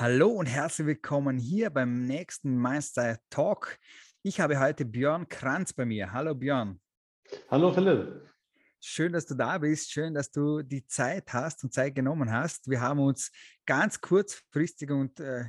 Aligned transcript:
Hallo 0.00 0.28
und 0.28 0.46
herzlich 0.46 0.86
willkommen 0.86 1.38
hier 1.38 1.70
beim 1.70 2.04
nächsten 2.04 2.56
Mindstyle 2.56 3.18
Talk. 3.30 3.80
Ich 4.22 4.38
habe 4.38 4.60
heute 4.60 4.84
Björn 4.84 5.28
Kranz 5.28 5.72
bei 5.72 5.84
mir. 5.84 6.12
Hallo 6.12 6.36
Björn. 6.36 6.80
Hallo 7.50 7.72
Philipp. 7.72 8.30
Schön, 8.78 9.12
dass 9.12 9.26
du 9.26 9.34
da 9.34 9.58
bist. 9.58 9.90
Schön, 9.90 10.14
dass 10.14 10.30
du 10.30 10.62
die 10.62 10.86
Zeit 10.86 11.32
hast 11.32 11.64
und 11.64 11.74
Zeit 11.74 11.96
genommen 11.96 12.30
hast. 12.30 12.70
Wir 12.70 12.80
haben 12.80 13.00
uns 13.00 13.32
ganz 13.66 14.00
kurzfristig 14.00 14.88
und 14.92 15.18
äh, 15.18 15.46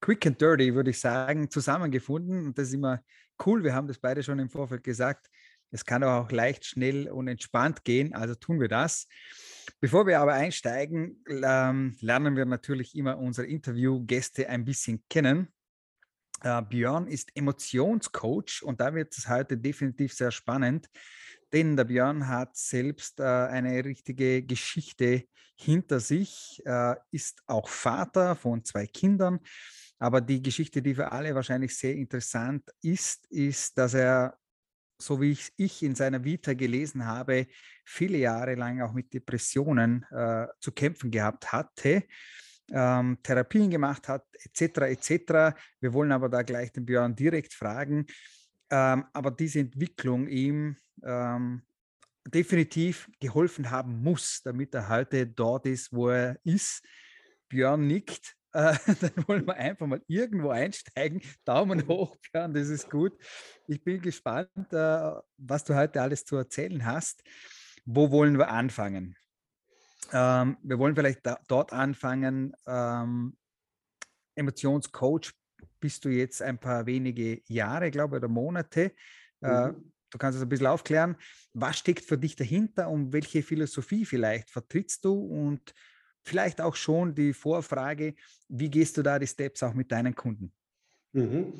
quick 0.00 0.26
and 0.26 0.40
dirty, 0.40 0.74
würde 0.74 0.88
ich 0.88 0.98
sagen, 0.98 1.50
zusammengefunden. 1.50 2.46
Und 2.46 2.56
das 2.56 2.68
ist 2.68 2.74
immer 2.74 3.02
cool. 3.44 3.62
Wir 3.62 3.74
haben 3.74 3.88
das 3.88 3.98
beide 3.98 4.22
schon 4.22 4.38
im 4.38 4.48
Vorfeld 4.48 4.84
gesagt. 4.84 5.28
Es 5.72 5.84
kann 5.84 6.02
aber 6.02 6.20
auch 6.20 6.30
leicht, 6.30 6.66
schnell 6.66 7.10
und 7.10 7.28
entspannt 7.28 7.82
gehen. 7.82 8.14
Also 8.14 8.34
tun 8.34 8.60
wir 8.60 8.68
das. 8.68 9.08
Bevor 9.80 10.06
wir 10.06 10.20
aber 10.20 10.34
einsteigen, 10.34 11.24
ähm, 11.28 11.96
lernen 12.00 12.36
wir 12.36 12.44
natürlich 12.44 12.94
immer 12.94 13.18
unsere 13.18 13.46
Interviewgäste 13.46 14.48
ein 14.48 14.64
bisschen 14.64 15.02
kennen. 15.08 15.48
Äh, 16.42 16.62
Björn 16.62 17.06
ist 17.06 17.30
Emotionscoach 17.34 18.62
und 18.62 18.80
da 18.80 18.94
wird 18.94 19.16
es 19.16 19.28
heute 19.28 19.56
definitiv 19.56 20.12
sehr 20.12 20.30
spannend, 20.30 20.88
denn 21.52 21.76
der 21.76 21.84
Björn 21.84 22.28
hat 22.28 22.56
selbst 22.56 23.20
äh, 23.20 23.24
eine 23.24 23.84
richtige 23.84 24.42
Geschichte 24.42 25.24
hinter 25.56 26.00
sich, 26.00 26.60
äh, 26.64 26.96
ist 27.10 27.42
auch 27.46 27.68
Vater 27.68 28.36
von 28.36 28.64
zwei 28.64 28.86
Kindern. 28.86 29.40
Aber 29.98 30.20
die 30.20 30.42
Geschichte, 30.42 30.82
die 30.82 30.96
für 30.96 31.12
alle 31.12 31.34
wahrscheinlich 31.34 31.76
sehr 31.76 31.94
interessant 31.94 32.64
ist, 32.82 33.26
ist, 33.30 33.78
dass 33.78 33.94
er 33.94 34.36
so 35.04 35.20
wie 35.20 35.32
ich, 35.32 35.52
ich 35.56 35.82
in 35.82 35.94
seiner 35.94 36.24
Vita 36.24 36.54
gelesen 36.54 37.06
habe, 37.06 37.46
viele 37.84 38.18
Jahre 38.18 38.54
lang 38.54 38.80
auch 38.80 38.92
mit 38.92 39.12
Depressionen 39.12 40.04
äh, 40.10 40.46
zu 40.60 40.72
kämpfen 40.72 41.10
gehabt 41.10 41.52
hatte, 41.52 42.04
ähm, 42.70 43.18
Therapien 43.22 43.70
gemacht 43.70 44.08
hat, 44.08 44.24
etc. 44.44 44.82
etc. 44.82 45.56
Wir 45.80 45.92
wollen 45.92 46.12
aber 46.12 46.28
da 46.28 46.42
gleich 46.42 46.72
den 46.72 46.86
Björn 46.86 47.14
direkt 47.14 47.52
fragen. 47.52 48.06
Ähm, 48.70 49.04
aber 49.12 49.30
diese 49.30 49.60
Entwicklung 49.60 50.28
ihm 50.28 50.76
ähm, 51.04 51.62
definitiv 52.26 53.10
geholfen 53.20 53.70
haben 53.70 54.02
muss, 54.02 54.40
damit 54.42 54.74
er 54.74 54.88
heute 54.88 55.26
dort 55.26 55.66
ist, 55.66 55.92
wo 55.92 56.08
er 56.08 56.38
ist. 56.44 56.82
Björn 57.48 57.86
nickt. 57.86 58.36
Äh, 58.52 58.74
dann 59.00 59.28
wollen 59.28 59.46
wir 59.46 59.56
einfach 59.56 59.86
mal 59.86 60.02
irgendwo 60.06 60.50
einsteigen. 60.50 61.20
Daumen 61.44 61.86
hoch, 61.88 62.16
Björn, 62.30 62.54
das 62.54 62.68
ist 62.68 62.90
gut. 62.90 63.12
Ich 63.66 63.82
bin 63.82 64.00
gespannt, 64.00 64.72
äh, 64.72 65.12
was 65.38 65.64
du 65.64 65.74
heute 65.74 66.02
alles 66.02 66.24
zu 66.24 66.36
erzählen 66.36 66.84
hast. 66.84 67.22
Wo 67.84 68.10
wollen 68.10 68.38
wir 68.38 68.48
anfangen? 68.48 69.16
Ähm, 70.12 70.58
wir 70.62 70.78
wollen 70.78 70.94
vielleicht 70.94 71.26
da, 71.26 71.38
dort 71.48 71.72
anfangen. 71.72 72.54
Ähm, 72.66 73.36
Emotionscoach 74.34 75.32
bist 75.80 76.04
du 76.04 76.10
jetzt 76.10 76.42
ein 76.42 76.58
paar 76.58 76.86
wenige 76.86 77.42
Jahre, 77.46 77.90
glaube 77.90 78.16
ich, 78.16 78.22
oder 78.22 78.28
Monate. 78.28 78.92
Äh, 79.40 79.68
mhm. 79.68 79.92
Du 80.10 80.18
kannst 80.18 80.36
es 80.36 80.42
ein 80.42 80.48
bisschen 80.48 80.66
aufklären. 80.66 81.16
Was 81.54 81.78
steckt 81.78 82.04
für 82.04 82.18
dich 82.18 82.36
dahinter 82.36 82.90
und 82.90 83.12
welche 83.12 83.42
Philosophie 83.42 84.04
vielleicht 84.04 84.50
vertrittst 84.50 85.04
du? 85.04 85.14
Und 85.14 85.74
vielleicht 86.22 86.60
auch 86.60 86.74
schon 86.74 87.14
die 87.14 87.32
Vorfrage, 87.32 88.14
wie 88.48 88.70
gehst 88.70 88.96
du 88.96 89.02
da 89.02 89.18
die 89.18 89.26
Steps 89.26 89.62
auch 89.62 89.74
mit 89.74 89.92
deinen 89.92 90.14
Kunden? 90.14 90.52
Mhm. 91.12 91.54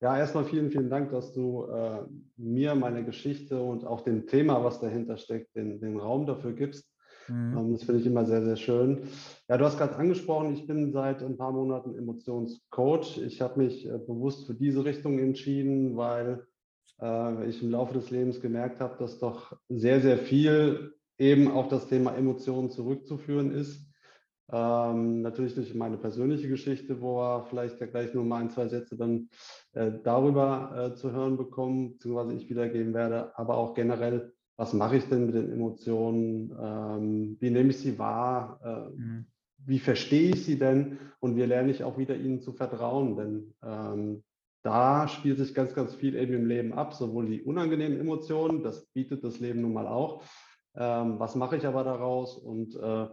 Ja, 0.00 0.16
erstmal 0.16 0.44
vielen, 0.44 0.70
vielen 0.70 0.90
Dank, 0.90 1.10
dass 1.10 1.32
du 1.32 1.64
äh, 1.64 2.02
mir 2.36 2.74
meine 2.76 3.04
Geschichte 3.04 3.60
und 3.60 3.84
auch 3.84 4.02
dem 4.02 4.26
Thema, 4.26 4.62
was 4.62 4.80
dahinter 4.80 5.16
steckt, 5.16 5.56
den, 5.56 5.80
den 5.80 5.98
Raum 5.98 6.24
dafür 6.24 6.52
gibst. 6.52 6.88
Mhm. 7.28 7.58
Ähm, 7.58 7.72
das 7.72 7.82
finde 7.82 8.00
ich 8.00 8.06
immer 8.06 8.24
sehr, 8.24 8.44
sehr 8.44 8.56
schön. 8.56 9.08
Ja, 9.48 9.56
du 9.56 9.64
hast 9.64 9.76
gerade 9.76 9.96
angesprochen, 9.96 10.54
ich 10.54 10.66
bin 10.66 10.92
seit 10.92 11.22
ein 11.22 11.36
paar 11.36 11.52
Monaten 11.52 11.96
Emotionscoach. 11.96 13.18
Ich 13.18 13.40
habe 13.40 13.60
mich 13.60 13.86
äh, 13.86 13.98
bewusst 13.98 14.46
für 14.46 14.54
diese 14.54 14.84
Richtung 14.84 15.18
entschieden, 15.18 15.96
weil 15.96 16.46
äh, 17.00 17.48
ich 17.48 17.62
im 17.62 17.70
Laufe 17.70 17.94
des 17.94 18.10
Lebens 18.10 18.40
gemerkt 18.40 18.80
habe, 18.80 18.96
dass 18.98 19.18
doch 19.18 19.56
sehr, 19.68 20.00
sehr 20.00 20.18
viel 20.18 20.94
eben 21.18 21.50
auf 21.50 21.68
das 21.68 21.88
Thema 21.88 22.14
Emotionen 22.14 22.70
zurückzuführen 22.70 23.50
ist. 23.50 23.87
Ähm, 24.50 25.20
natürlich 25.20 25.54
durch 25.54 25.74
meine 25.74 25.98
persönliche 25.98 26.48
Geschichte, 26.48 27.02
wo 27.02 27.18
wir 27.18 27.46
vielleicht 27.50 27.80
ja 27.80 27.86
gleich 27.86 28.14
nur 28.14 28.24
mal 28.24 28.40
ein, 28.40 28.50
zwei 28.50 28.66
Sätze 28.68 28.96
dann 28.96 29.28
äh, 29.72 29.92
darüber 30.02 30.92
äh, 30.92 30.94
zu 30.94 31.12
hören 31.12 31.36
bekommen, 31.36 31.92
beziehungsweise 31.92 32.34
ich 32.34 32.48
wiedergeben 32.48 32.94
werde, 32.94 33.36
aber 33.38 33.58
auch 33.58 33.74
generell, 33.74 34.32
was 34.56 34.72
mache 34.72 34.96
ich 34.96 35.04
denn 35.08 35.26
mit 35.26 35.34
den 35.34 35.52
Emotionen, 35.52 36.50
ähm, 36.58 37.36
wie 37.40 37.50
nehme 37.50 37.70
ich 37.70 37.78
sie 37.78 37.98
wahr, 37.98 38.58
äh, 38.64 38.98
mhm. 38.98 39.26
wie 39.66 39.78
verstehe 39.78 40.30
ich 40.30 40.44
sie 40.44 40.58
denn? 40.58 40.98
Und 41.20 41.36
wie 41.36 41.42
lerne 41.42 41.70
ich 41.70 41.84
auch 41.84 41.98
wieder 41.98 42.16
ihnen 42.16 42.40
zu 42.40 42.52
vertrauen, 42.52 43.16
denn 43.16 43.54
ähm, 43.62 44.24
da 44.62 45.08
spielt 45.08 45.38
sich 45.38 45.54
ganz, 45.54 45.74
ganz 45.74 45.94
viel 45.94 46.16
eben 46.16 46.32
im 46.32 46.46
Leben 46.46 46.72
ab, 46.72 46.94
sowohl 46.94 47.26
die 47.26 47.42
unangenehmen 47.42 48.00
Emotionen, 48.00 48.62
das 48.62 48.86
bietet 48.86 49.24
das 49.24 49.40
Leben 49.40 49.60
nun 49.60 49.74
mal 49.74 49.86
auch. 49.86 50.22
Ähm, 50.74 51.18
was 51.18 51.34
mache 51.34 51.56
ich 51.56 51.66
aber 51.66 51.84
daraus? 51.84 52.36
Und 52.36 52.74
äh, 52.76 53.08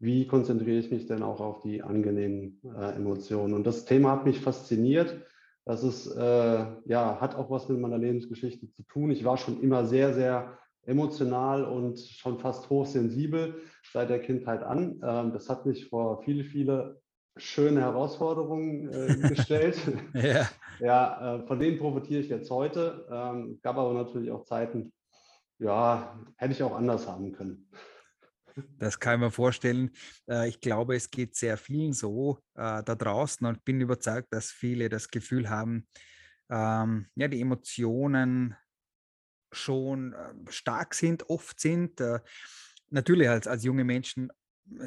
wie 0.00 0.26
konzentriere 0.26 0.78
ich 0.78 0.90
mich 0.90 1.06
denn 1.06 1.22
auch 1.22 1.40
auf 1.40 1.60
die 1.60 1.82
angenehmen 1.82 2.60
äh, 2.64 2.96
Emotionen? 2.96 3.52
Und 3.52 3.66
das 3.66 3.84
Thema 3.84 4.12
hat 4.12 4.24
mich 4.24 4.40
fasziniert. 4.40 5.20
Das 5.66 5.84
ist, 5.84 6.06
äh, 6.06 6.66
ja, 6.86 7.20
hat 7.20 7.36
auch 7.36 7.50
was 7.50 7.68
mit 7.68 7.78
meiner 7.78 7.98
Lebensgeschichte 7.98 8.70
zu 8.70 8.82
tun. 8.84 9.10
Ich 9.10 9.24
war 9.24 9.36
schon 9.36 9.60
immer 9.60 9.84
sehr, 9.84 10.14
sehr 10.14 10.58
emotional 10.86 11.64
und 11.64 12.00
schon 12.00 12.38
fast 12.38 12.70
hochsensibel 12.70 13.60
seit 13.92 14.08
der 14.08 14.20
Kindheit 14.20 14.62
an. 14.62 15.00
Ähm, 15.04 15.32
das 15.32 15.50
hat 15.50 15.66
mich 15.66 15.90
vor 15.90 16.22
viele, 16.22 16.44
viele 16.44 17.02
schöne 17.36 17.80
Herausforderungen 17.80 18.88
äh, 18.88 19.28
gestellt. 19.28 19.78
ja, 20.14 20.48
ja 20.80 21.36
äh, 21.36 21.46
von 21.46 21.60
denen 21.60 21.78
profitiere 21.78 22.22
ich 22.22 22.30
jetzt 22.30 22.50
heute. 22.50 23.06
Ähm, 23.10 23.60
gab 23.62 23.76
aber 23.76 23.92
natürlich 23.92 24.30
auch 24.30 24.44
Zeiten, 24.44 24.94
ja, 25.58 26.18
hätte 26.36 26.52
ich 26.52 26.62
auch 26.62 26.74
anders 26.74 27.06
haben 27.06 27.32
können. 27.32 27.68
Das 28.78 28.98
kann 28.98 29.14
ich 29.14 29.20
mir 29.20 29.30
vorstellen. 29.30 29.90
Äh, 30.28 30.48
ich 30.48 30.60
glaube, 30.60 30.96
es 30.96 31.10
geht 31.10 31.36
sehr 31.36 31.56
vielen 31.56 31.92
so 31.92 32.38
äh, 32.54 32.82
da 32.82 32.94
draußen 32.94 33.46
und 33.46 33.64
bin 33.64 33.80
überzeugt, 33.80 34.32
dass 34.32 34.50
viele 34.50 34.88
das 34.88 35.08
Gefühl 35.08 35.50
haben, 35.50 35.86
ähm, 36.50 37.06
ja, 37.14 37.28
die 37.28 37.40
Emotionen 37.40 38.56
schon 39.52 40.12
äh, 40.12 40.34
stark 40.50 40.94
sind, 40.94 41.28
oft 41.28 41.60
sind. 41.60 42.02
natürlich 42.90 43.28
als, 43.28 43.46
als 43.46 43.64
junge 43.64 43.84
Menschen 43.84 44.30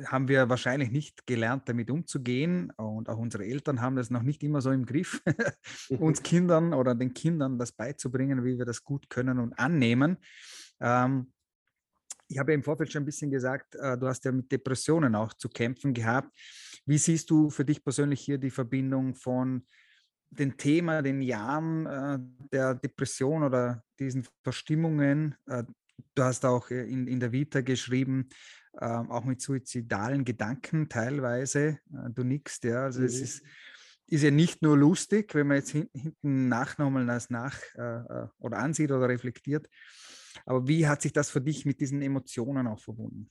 haben 0.05 0.27
wir 0.27 0.49
wahrscheinlich 0.49 0.91
nicht 0.91 1.25
gelernt, 1.27 1.67
damit 1.67 1.89
umzugehen. 1.89 2.71
Und 2.71 3.09
auch 3.09 3.17
unsere 3.17 3.45
Eltern 3.45 3.81
haben 3.81 3.95
das 3.95 4.09
noch 4.09 4.23
nicht 4.23 4.43
immer 4.43 4.61
so 4.61 4.71
im 4.71 4.85
Griff, 4.85 5.21
uns 5.89 6.23
Kindern 6.23 6.73
oder 6.73 6.95
den 6.95 7.13
Kindern 7.13 7.57
das 7.57 7.71
beizubringen, 7.71 8.43
wie 8.43 8.57
wir 8.57 8.65
das 8.65 8.83
gut 8.83 9.09
können 9.09 9.39
und 9.39 9.57
annehmen. 9.59 10.17
Ähm, 10.79 11.31
ich 12.33 12.39
habe 12.39 12.51
ja 12.51 12.55
im 12.55 12.63
Vorfeld 12.63 12.91
schon 12.91 13.03
ein 13.03 13.05
bisschen 13.05 13.29
gesagt, 13.29 13.75
äh, 13.75 13.95
du 13.95 14.07
hast 14.07 14.25
ja 14.25 14.31
mit 14.31 14.51
Depressionen 14.51 15.15
auch 15.15 15.33
zu 15.33 15.49
kämpfen 15.49 15.93
gehabt. 15.93 16.35
Wie 16.85 16.97
siehst 16.97 17.29
du 17.29 17.51
für 17.51 17.63
dich 17.63 17.83
persönlich 17.83 18.21
hier 18.21 18.39
die 18.39 18.49
Verbindung 18.49 19.13
von 19.13 19.67
dem 20.31 20.57
Thema, 20.57 21.03
den 21.03 21.21
Jahren 21.21 21.85
äh, 21.85 22.17
der 22.51 22.73
Depression 22.73 23.43
oder 23.43 23.83
diesen 23.99 24.25
Verstimmungen? 24.43 25.35
Äh, 25.45 25.63
du 26.15 26.23
hast 26.23 26.43
auch 26.43 26.71
in, 26.71 27.05
in 27.07 27.19
der 27.19 27.31
Vita 27.31 27.61
geschrieben, 27.61 28.29
ähm, 28.81 29.11
auch 29.11 29.25
mit 29.25 29.39
suizidalen 29.39 30.25
Gedanken 30.25 30.89
teilweise. 30.89 31.77
du 31.85 32.23
nickst, 32.23 32.63
ja. 32.63 32.85
Also 32.85 33.01
mhm. 33.01 33.05
es 33.05 33.21
ist, 33.21 33.43
ist 34.07 34.23
ja 34.23 34.31
nicht 34.31 34.63
nur 34.63 34.75
lustig, 34.75 35.35
wenn 35.35 35.45
man 35.45 35.57
jetzt 35.57 35.69
hinten 35.69 36.49
nach 36.49 36.79
nochmal 36.79 37.05
das 37.05 37.29
nach 37.29 37.57
oder 38.39 38.57
ansieht 38.57 38.91
oder 38.91 39.07
reflektiert, 39.07 39.69
aber 40.45 40.67
wie 40.67 40.87
hat 40.87 41.01
sich 41.01 41.13
das 41.13 41.29
für 41.29 41.41
dich 41.41 41.65
mit 41.65 41.79
diesen 41.79 42.01
Emotionen 42.01 42.67
auch 42.67 42.79
verbunden? 42.79 43.29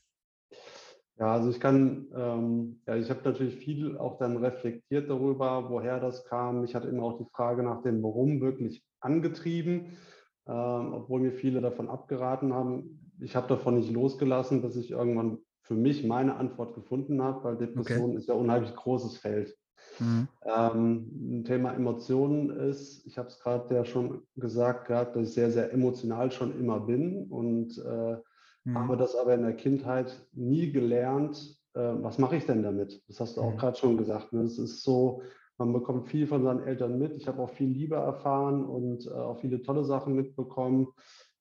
Ja, 1.19 1.35
also 1.35 1.51
ich 1.51 1.61
kann, 1.61 2.09
ähm, 2.17 2.81
ja, 2.87 2.97
ich 2.97 3.11
habe 3.11 3.21
natürlich 3.25 3.57
viel 3.57 3.99
auch 3.99 4.19
dann 4.19 4.39
reflektiert 4.39 5.11
darüber, 5.11 5.71
woher 5.71 6.01
das 6.01 6.25
kam. 6.25 6.65
Ich 6.65 6.75
hatte 6.75 6.89
immer 6.89 7.05
auch 7.05 7.19
die 7.19 7.31
Frage 7.33 7.63
nach 7.63 7.83
dem 7.83 8.03
Warum 8.03 8.41
wirklich 8.41 8.83
angetrieben, 9.01 9.99
ähm, 10.47 10.95
obwohl 10.95 11.21
mir 11.21 11.33
viele 11.33 11.61
davon 11.61 11.89
abgeraten 11.89 12.55
haben. 12.55 13.13
Ich 13.21 13.37
habe 13.37 13.47
davon 13.47 13.77
nicht 13.77 13.93
losgelassen, 13.93 14.63
dass 14.63 14.75
ich 14.75 14.91
irgendwann 14.91 15.39
für 15.63 15.75
mich 15.75 16.03
meine 16.05 16.37
Antwort 16.37 16.75
gefunden 16.75 17.23
habe, 17.23 17.45
weil 17.45 17.57
Depression 17.57 18.11
okay. 18.11 18.19
ist 18.19 18.29
ja 18.29 18.35
unheimlich 18.35 18.75
großes 18.75 19.19
Feld. 19.19 19.57
Mhm. 19.99 20.29
Ähm, 20.45 21.41
ein 21.41 21.45
Thema 21.45 21.73
Emotionen 21.73 22.51
ist, 22.51 23.07
ich 23.07 23.19
habe 23.19 23.29
es 23.29 23.39
gerade 23.39 23.75
ja 23.75 23.85
schon 23.85 24.23
gesagt 24.37 24.89
gehabt, 24.89 25.17
dass 25.17 25.29
ich 25.29 25.35
sehr, 25.35 25.51
sehr 25.51 25.73
emotional 25.73 26.31
schon 26.31 26.59
immer 26.59 26.81
bin 26.81 27.27
und 27.29 27.79
äh, 27.79 28.17
mhm. 28.65 28.79
habe 28.79 28.97
das 28.97 29.15
aber 29.17 29.35
in 29.35 29.43
der 29.43 29.57
Kindheit 29.57 30.27
nie 30.33 30.73
gelernt, 30.73 31.59
äh, 31.75 31.81
was 31.81 32.19
mache 32.19 32.37
ich 32.37 32.47
denn 32.47 32.63
damit? 32.63 33.03
Das 33.09 33.21
hast 33.21 33.37
du 33.37 33.43
auch 33.43 33.53
mhm. 33.53 33.59
gerade 33.59 33.79
schon 33.79 33.97
gesagt. 33.97 34.33
Ne? 34.33 34.43
Das 34.43 34.59
ist 34.59 34.83
so, 34.83 35.23
man 35.59 35.73
bekommt 35.73 36.09
viel 36.09 36.27
von 36.27 36.43
seinen 36.43 36.63
Eltern 36.63 36.99
mit. 36.99 37.17
Ich 37.17 37.29
habe 37.29 37.43
auch 37.43 37.51
viel 37.51 37.69
Liebe 37.69 37.97
erfahren 37.97 38.65
und 38.65 39.07
äh, 39.07 39.11
auch 39.11 39.41
viele 39.41 39.63
tolle 39.63 39.85
Sachen 39.85 40.15
mitbekommen. 40.15 40.89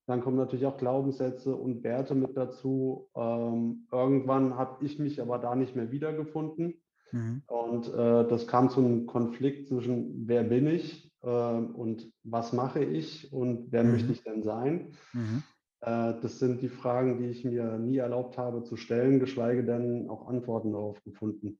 Dann 0.07 0.21
kommen 0.21 0.38
natürlich 0.38 0.65
auch 0.65 0.77
Glaubenssätze 0.77 1.56
und 1.56 1.83
Werte 1.83 2.15
mit 2.15 2.36
dazu. 2.36 3.09
Ähm, 3.15 3.88
irgendwann 3.92 4.57
habe 4.57 4.83
ich 4.83 5.00
mich 5.00 5.21
aber 5.21 5.38
da 5.38 5.56
nicht 5.56 5.75
mehr 5.75 5.92
wiedergefunden 5.92 6.81
Mhm. 7.11 7.43
Und 7.47 7.87
äh, 7.93 8.27
das 8.27 8.47
kam 8.47 8.69
zu 8.69 8.79
einem 8.79 9.05
Konflikt 9.05 9.67
zwischen, 9.67 10.27
wer 10.27 10.43
bin 10.43 10.67
ich 10.67 11.11
äh, 11.23 11.27
und 11.27 12.11
was 12.23 12.53
mache 12.53 12.83
ich 12.83 13.31
und 13.33 13.71
wer 13.71 13.83
mhm. 13.83 13.91
möchte 13.91 14.11
ich 14.11 14.23
denn 14.23 14.43
sein? 14.43 14.93
Mhm. 15.13 15.43
Äh, 15.81 16.13
das 16.21 16.39
sind 16.39 16.61
die 16.61 16.69
Fragen, 16.69 17.19
die 17.19 17.27
ich 17.27 17.43
mir 17.43 17.77
nie 17.77 17.97
erlaubt 17.97 18.37
habe 18.37 18.63
zu 18.63 18.77
stellen, 18.77 19.19
geschweige 19.19 19.63
denn 19.63 20.09
auch 20.09 20.27
Antworten 20.27 20.73
darauf 20.73 21.03
gefunden. 21.03 21.59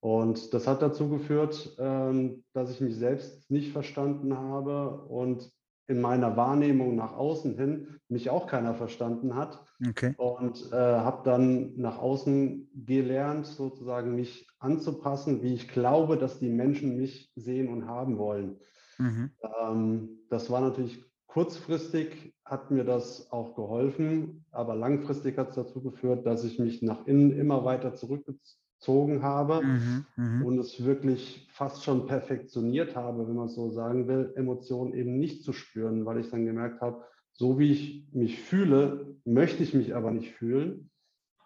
Und 0.00 0.54
das 0.54 0.66
hat 0.66 0.80
dazu 0.80 1.10
geführt, 1.10 1.76
ähm, 1.78 2.42
dass 2.54 2.70
ich 2.70 2.80
mich 2.80 2.96
selbst 2.96 3.50
nicht 3.50 3.70
verstanden 3.72 4.36
habe 4.36 5.02
und 5.02 5.52
in 5.90 6.00
meiner 6.00 6.36
Wahrnehmung 6.36 6.94
nach 6.94 7.14
außen 7.14 7.56
hin 7.56 7.98
mich 8.08 8.30
auch 8.30 8.46
keiner 8.46 8.74
verstanden 8.74 9.34
hat. 9.34 9.64
Okay. 9.86 10.14
Und 10.16 10.70
äh, 10.72 10.76
habe 10.76 11.22
dann 11.24 11.76
nach 11.76 11.98
außen 11.98 12.70
gelernt, 12.86 13.46
sozusagen 13.46 14.14
mich 14.14 14.46
anzupassen, 14.60 15.42
wie 15.42 15.54
ich 15.54 15.68
glaube, 15.68 16.16
dass 16.16 16.38
die 16.38 16.48
Menschen 16.48 16.96
mich 16.96 17.32
sehen 17.34 17.68
und 17.68 17.86
haben 17.86 18.18
wollen. 18.18 18.60
Mhm. 18.98 19.32
Ähm, 19.60 20.08
das 20.28 20.48
war 20.48 20.60
natürlich 20.60 21.04
kurzfristig, 21.26 22.34
hat 22.44 22.70
mir 22.70 22.84
das 22.84 23.30
auch 23.32 23.56
geholfen, 23.56 24.44
aber 24.52 24.76
langfristig 24.76 25.38
hat 25.38 25.50
es 25.50 25.56
dazu 25.56 25.82
geführt, 25.82 26.24
dass 26.24 26.44
ich 26.44 26.58
mich 26.58 26.82
nach 26.82 27.06
innen 27.06 27.32
immer 27.32 27.64
weiter 27.64 27.94
zurückgezogen 27.94 28.60
gezogen 28.80 29.22
habe 29.22 29.62
mhm, 29.62 30.06
mhm, 30.16 30.44
und 30.44 30.58
es 30.58 30.82
wirklich 30.82 31.46
fast 31.52 31.84
schon 31.84 32.06
perfektioniert 32.06 32.96
habe, 32.96 33.28
wenn 33.28 33.36
man 33.36 33.46
es 33.46 33.54
so 33.54 33.70
sagen 33.70 34.08
will, 34.08 34.32
Emotionen 34.36 34.94
eben 34.94 35.18
nicht 35.18 35.44
zu 35.44 35.52
spüren, 35.52 36.06
weil 36.06 36.18
ich 36.18 36.30
dann 36.30 36.46
gemerkt 36.46 36.80
habe, 36.80 37.04
so 37.32 37.58
wie 37.58 37.72
ich 37.72 38.08
mich 38.12 38.40
fühle, 38.40 39.14
möchte 39.24 39.62
ich 39.62 39.74
mich 39.74 39.94
aber 39.94 40.10
nicht 40.10 40.32
fühlen, 40.32 40.90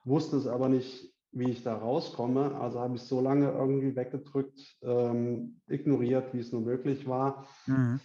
wusste 0.05 0.37
es 0.37 0.47
aber 0.47 0.69
nicht, 0.69 1.13
wie 1.33 1.51
ich 1.51 1.65
da 1.65 1.77
rauskomme. 1.77 2.55
Also 2.55 2.79
habe 2.79 2.95
ich 2.95 3.03
so 3.03 3.21
lange 3.21 3.51
irgendwie 3.51 3.97
weggedrückt, 3.97 4.79
ähm, 4.83 5.61
ignoriert, 5.67 6.33
wie 6.33 6.39
es 6.39 6.53
nur 6.53 6.63
möglich 6.63 7.09
war. 7.09 7.49
Mhm. 7.67 8.01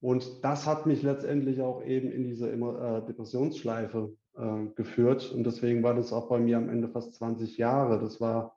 Und 0.00 0.42
das 0.42 0.66
hat 0.66 0.86
mich 0.86 1.02
letztendlich 1.02 1.60
auch 1.60 1.82
eben 1.84 2.10
in 2.10 2.24
diese 2.24 2.50
äh, 2.50 3.06
Depressionsschleife 3.06 4.14
äh, 4.36 4.66
geführt. 4.74 5.32
Und 5.32 5.44
deswegen 5.44 5.82
war 5.82 5.94
das 5.94 6.12
auch 6.12 6.28
bei 6.28 6.38
mir 6.38 6.56
am 6.56 6.68
Ende 6.68 6.88
fast 6.88 7.14
20 7.14 7.56
Jahre. 7.58 8.00
Das 8.00 8.20
war 8.20 8.56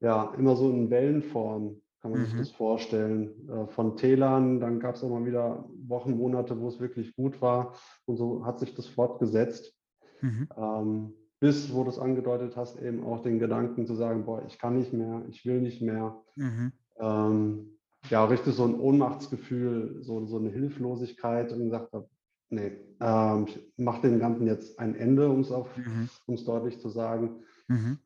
ja 0.00 0.34
immer 0.36 0.56
so 0.56 0.70
in 0.70 0.90
Wellenform, 0.90 1.80
kann 2.00 2.10
man 2.10 2.20
mhm. 2.20 2.24
sich 2.26 2.38
das 2.38 2.50
vorstellen. 2.50 3.48
Äh, 3.48 3.66
von 3.68 3.96
Tälern, 3.96 4.60
dann 4.60 4.80
gab 4.80 4.94
es 4.94 5.04
auch 5.04 5.10
mal 5.10 5.24
wieder 5.24 5.68
Wochen, 5.86 6.16
Monate, 6.16 6.60
wo 6.60 6.68
es 6.68 6.80
wirklich 6.80 7.16
gut 7.16 7.40
war. 7.40 7.74
Und 8.04 8.16
so 8.16 8.44
hat 8.44 8.58
sich 8.58 8.74
das 8.74 8.86
fortgesetzt. 8.86 9.74
Mhm. 10.20 10.48
Ähm, 10.56 11.12
bis, 11.38 11.72
wo 11.74 11.84
du 11.84 11.90
es 11.90 11.98
angedeutet 11.98 12.56
hast, 12.56 12.80
eben 12.80 13.04
auch 13.04 13.22
den 13.22 13.38
Gedanken 13.38 13.86
zu 13.86 13.94
sagen, 13.94 14.24
boah, 14.24 14.42
ich 14.46 14.58
kann 14.58 14.78
nicht 14.78 14.92
mehr, 14.92 15.22
ich 15.28 15.44
will 15.44 15.60
nicht 15.60 15.82
mehr. 15.82 16.22
Mhm. 16.36 16.72
Ähm, 16.98 17.78
ja, 18.08 18.24
richtig 18.24 18.54
so 18.54 18.64
ein 18.64 18.78
Ohnmachtsgefühl, 18.78 19.98
so, 20.02 20.24
so 20.26 20.38
eine 20.38 20.50
Hilflosigkeit 20.50 21.52
und 21.52 21.64
gesagt 21.64 21.92
habe, 21.92 22.08
nee, 22.50 22.78
ähm, 23.00 23.46
ich 23.46 23.72
mache 23.76 24.08
dem 24.08 24.18
Ganzen 24.18 24.46
jetzt 24.46 24.78
ein 24.78 24.94
Ende, 24.94 25.28
um 25.28 25.40
es 25.40 25.50
mhm. 25.50 26.08
deutlich 26.44 26.80
zu 26.80 26.88
sagen. 26.88 27.42
Mhm. 27.68 27.98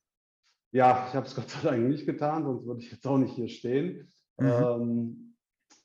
Ja, 0.72 1.06
ich 1.08 1.14
habe 1.14 1.26
es 1.26 1.34
Gott 1.36 1.50
sei 1.50 1.70
Dank 1.70 1.88
nicht 1.88 2.06
getan, 2.06 2.44
sonst 2.44 2.66
würde 2.66 2.80
ich 2.80 2.90
jetzt 2.90 3.06
auch 3.06 3.18
nicht 3.18 3.34
hier 3.34 3.48
stehen. 3.48 4.12
Mhm. 4.38 4.46
Ähm, 4.46 5.36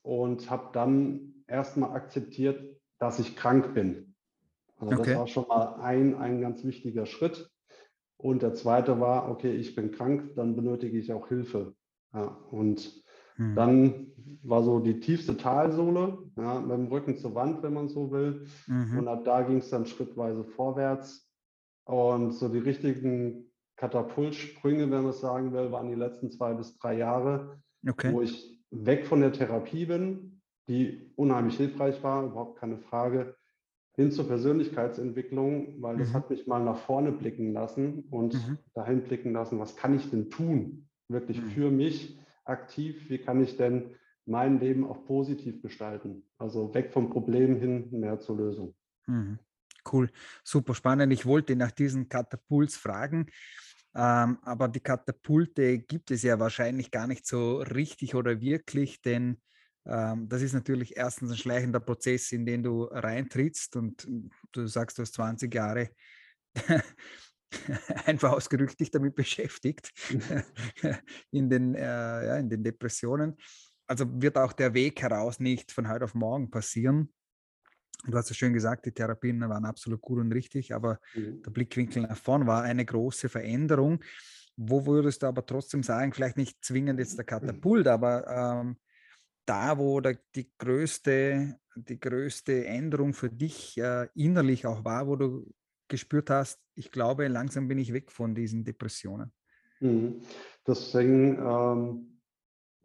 und 0.01 0.49
habe 0.49 0.69
dann 0.73 1.33
erstmal 1.47 1.91
akzeptiert, 1.91 2.79
dass 2.99 3.19
ich 3.19 3.35
krank 3.35 3.73
bin. 3.73 4.15
Also 4.77 4.99
okay. 4.99 5.11
das 5.11 5.19
war 5.19 5.27
schon 5.27 5.47
mal 5.47 5.75
ein, 5.81 6.15
ein 6.15 6.41
ganz 6.41 6.63
wichtiger 6.63 7.05
Schritt. 7.05 7.49
Und 8.17 8.41
der 8.41 8.53
zweite 8.53 8.99
war, 8.99 9.29
okay, 9.29 9.53
ich 9.55 9.75
bin 9.75 9.91
krank, 9.91 10.35
dann 10.35 10.55
benötige 10.55 10.97
ich 10.97 11.11
auch 11.11 11.27
Hilfe. 11.27 11.75
Ja, 12.13 12.27
und 12.49 13.03
hm. 13.37 13.55
Dann 13.55 14.11
war 14.43 14.63
so 14.63 14.79
die 14.79 14.99
tiefste 14.99 15.37
Talsohle, 15.37 16.17
ja, 16.37 16.59
mit 16.59 16.71
dem 16.71 16.87
Rücken 16.87 17.17
zur 17.17 17.35
Wand, 17.35 17.63
wenn 17.63 17.73
man 17.73 17.89
so 17.89 18.11
will. 18.11 18.45
Mhm. 18.67 18.99
Und 18.99 19.07
ab 19.07 19.23
da 19.25 19.41
ging 19.41 19.57
es 19.57 19.69
dann 19.69 19.85
schrittweise 19.85 20.43
vorwärts. 20.43 21.29
Und 21.85 22.31
so 22.31 22.49
die 22.49 22.59
richtigen 22.59 23.51
Katapultsprünge, 23.77 24.83
wenn 24.83 25.03
man 25.03 25.07
es 25.07 25.19
sagen 25.19 25.53
will, 25.53 25.71
waren 25.71 25.89
die 25.89 25.95
letzten 25.95 26.31
zwei 26.31 26.53
bis 26.53 26.77
drei 26.77 26.97
Jahre, 26.97 27.61
okay. 27.87 28.11
wo 28.13 28.21
ich 28.21 28.59
weg 28.71 29.05
von 29.05 29.21
der 29.21 29.33
Therapie 29.33 29.85
bin, 29.85 30.41
die 30.67 31.11
unheimlich 31.15 31.57
hilfreich 31.57 32.01
war, 32.03 32.25
überhaupt 32.25 32.59
keine 32.59 32.77
Frage, 32.77 33.35
hin 33.95 34.11
zur 34.11 34.27
Persönlichkeitsentwicklung, 34.27 35.81
weil 35.81 35.97
das 35.97 36.09
mhm. 36.09 36.13
hat 36.13 36.29
mich 36.29 36.47
mal 36.47 36.63
nach 36.63 36.77
vorne 36.77 37.11
blicken 37.11 37.53
lassen 37.53 38.05
und 38.11 38.33
mhm. 38.33 38.57
dahin 38.73 39.03
blicken 39.03 39.31
lassen, 39.31 39.59
was 39.59 39.75
kann 39.75 39.95
ich 39.95 40.09
denn 40.09 40.29
tun, 40.29 40.89
wirklich 41.07 41.41
mhm. 41.41 41.47
für 41.49 41.71
mich, 41.71 42.19
aktiv, 42.43 43.09
wie 43.09 43.17
kann 43.17 43.41
ich 43.41 43.57
denn 43.57 43.95
mein 44.25 44.59
Leben 44.59 44.85
auch 44.85 45.05
positiv 45.05 45.61
gestalten? 45.61 46.23
Also 46.37 46.73
weg 46.73 46.91
vom 46.91 47.09
Problem 47.09 47.57
hin 47.57 47.89
mehr 47.91 48.19
zur 48.19 48.37
Lösung. 48.37 48.75
Mhm. 49.07 49.39
Cool, 49.91 50.09
super 50.43 50.73
spannend. 50.73 51.13
Ich 51.13 51.25
wollte 51.25 51.55
nach 51.55 51.71
diesen 51.71 52.09
Katapults 52.09 52.75
fragen, 52.75 53.27
ähm, 53.93 54.39
aber 54.41 54.67
die 54.67 54.79
Katapulte 54.79 55.77
gibt 55.79 56.09
es 56.09 56.23
ja 56.23 56.39
wahrscheinlich 56.39 56.89
gar 56.89 57.05
nicht 57.05 57.27
so 57.27 57.59
richtig 57.59 58.15
oder 58.15 58.41
wirklich, 58.41 59.01
denn 59.01 59.39
ähm, 59.85 60.27
das 60.27 60.41
ist 60.41 60.53
natürlich 60.53 60.97
erstens 60.97 61.31
ein 61.31 61.37
schleichender 61.37 61.79
Prozess, 61.79 62.31
in 62.31 62.45
den 62.45 62.63
du 62.63 62.85
reintrittst 62.85 63.75
und 63.75 64.07
du 64.51 64.65
sagst, 64.65 64.97
du 64.97 65.03
hast 65.03 65.13
20 65.13 65.53
Jahre 65.53 65.91
einfach 68.05 68.31
ausgedrückt 68.31 68.79
dich 68.79 68.91
damit 68.91 69.15
beschäftigt, 69.15 69.91
in, 71.31 71.49
den, 71.49 71.75
äh, 71.75 72.25
ja, 72.27 72.37
in 72.37 72.49
den 72.49 72.63
Depressionen. 72.63 73.37
Also 73.87 74.05
wird 74.21 74.37
auch 74.37 74.53
der 74.53 74.73
Weg 74.73 75.01
heraus 75.01 75.39
nicht 75.39 75.71
von 75.71 75.89
heute 75.89 76.05
auf 76.05 76.15
morgen 76.15 76.49
passieren. 76.49 77.13
Du 78.07 78.17
hast 78.17 78.29
ja 78.29 78.35
schön 78.35 78.53
gesagt, 78.53 78.85
die 78.85 78.91
Therapien 78.91 79.39
waren 79.41 79.65
absolut 79.65 80.01
gut 80.01 80.19
und 80.19 80.31
richtig, 80.31 80.73
aber 80.73 80.99
mhm. 81.15 81.41
der 81.43 81.51
Blickwinkel 81.51 82.03
nach 82.03 82.17
vorn 82.17 82.45
war 82.45 82.63
eine 82.63 82.85
große 82.85 83.29
Veränderung. 83.29 84.03
Wo 84.57 84.85
würdest 84.85 85.23
du 85.23 85.27
aber 85.27 85.45
trotzdem 85.45 85.83
sagen, 85.83 86.13
vielleicht 86.13 86.37
nicht 86.37 86.63
zwingend 86.63 86.99
jetzt 86.99 87.17
der 87.17 87.25
Katapult, 87.25 87.87
aber 87.87 88.61
ähm, 88.61 88.77
da, 89.45 89.77
wo 89.77 89.99
der, 90.01 90.17
die, 90.35 90.49
größte, 90.57 91.59
die 91.75 91.99
größte 91.99 92.65
Änderung 92.65 93.13
für 93.13 93.29
dich 93.29 93.77
äh, 93.77 94.07
innerlich 94.15 94.65
auch 94.65 94.85
war, 94.85 95.07
wo 95.07 95.15
du 95.15 95.53
gespürt 95.87 96.29
hast, 96.29 96.59
ich 96.75 96.91
glaube, 96.91 97.27
langsam 97.27 97.67
bin 97.67 97.77
ich 97.77 97.93
weg 97.93 98.11
von 98.11 98.33
diesen 98.33 98.63
Depressionen? 98.63 99.31
Mhm. 99.79 100.21
Das 100.63 100.91
fing 100.91 101.37
ähm, 101.37 102.14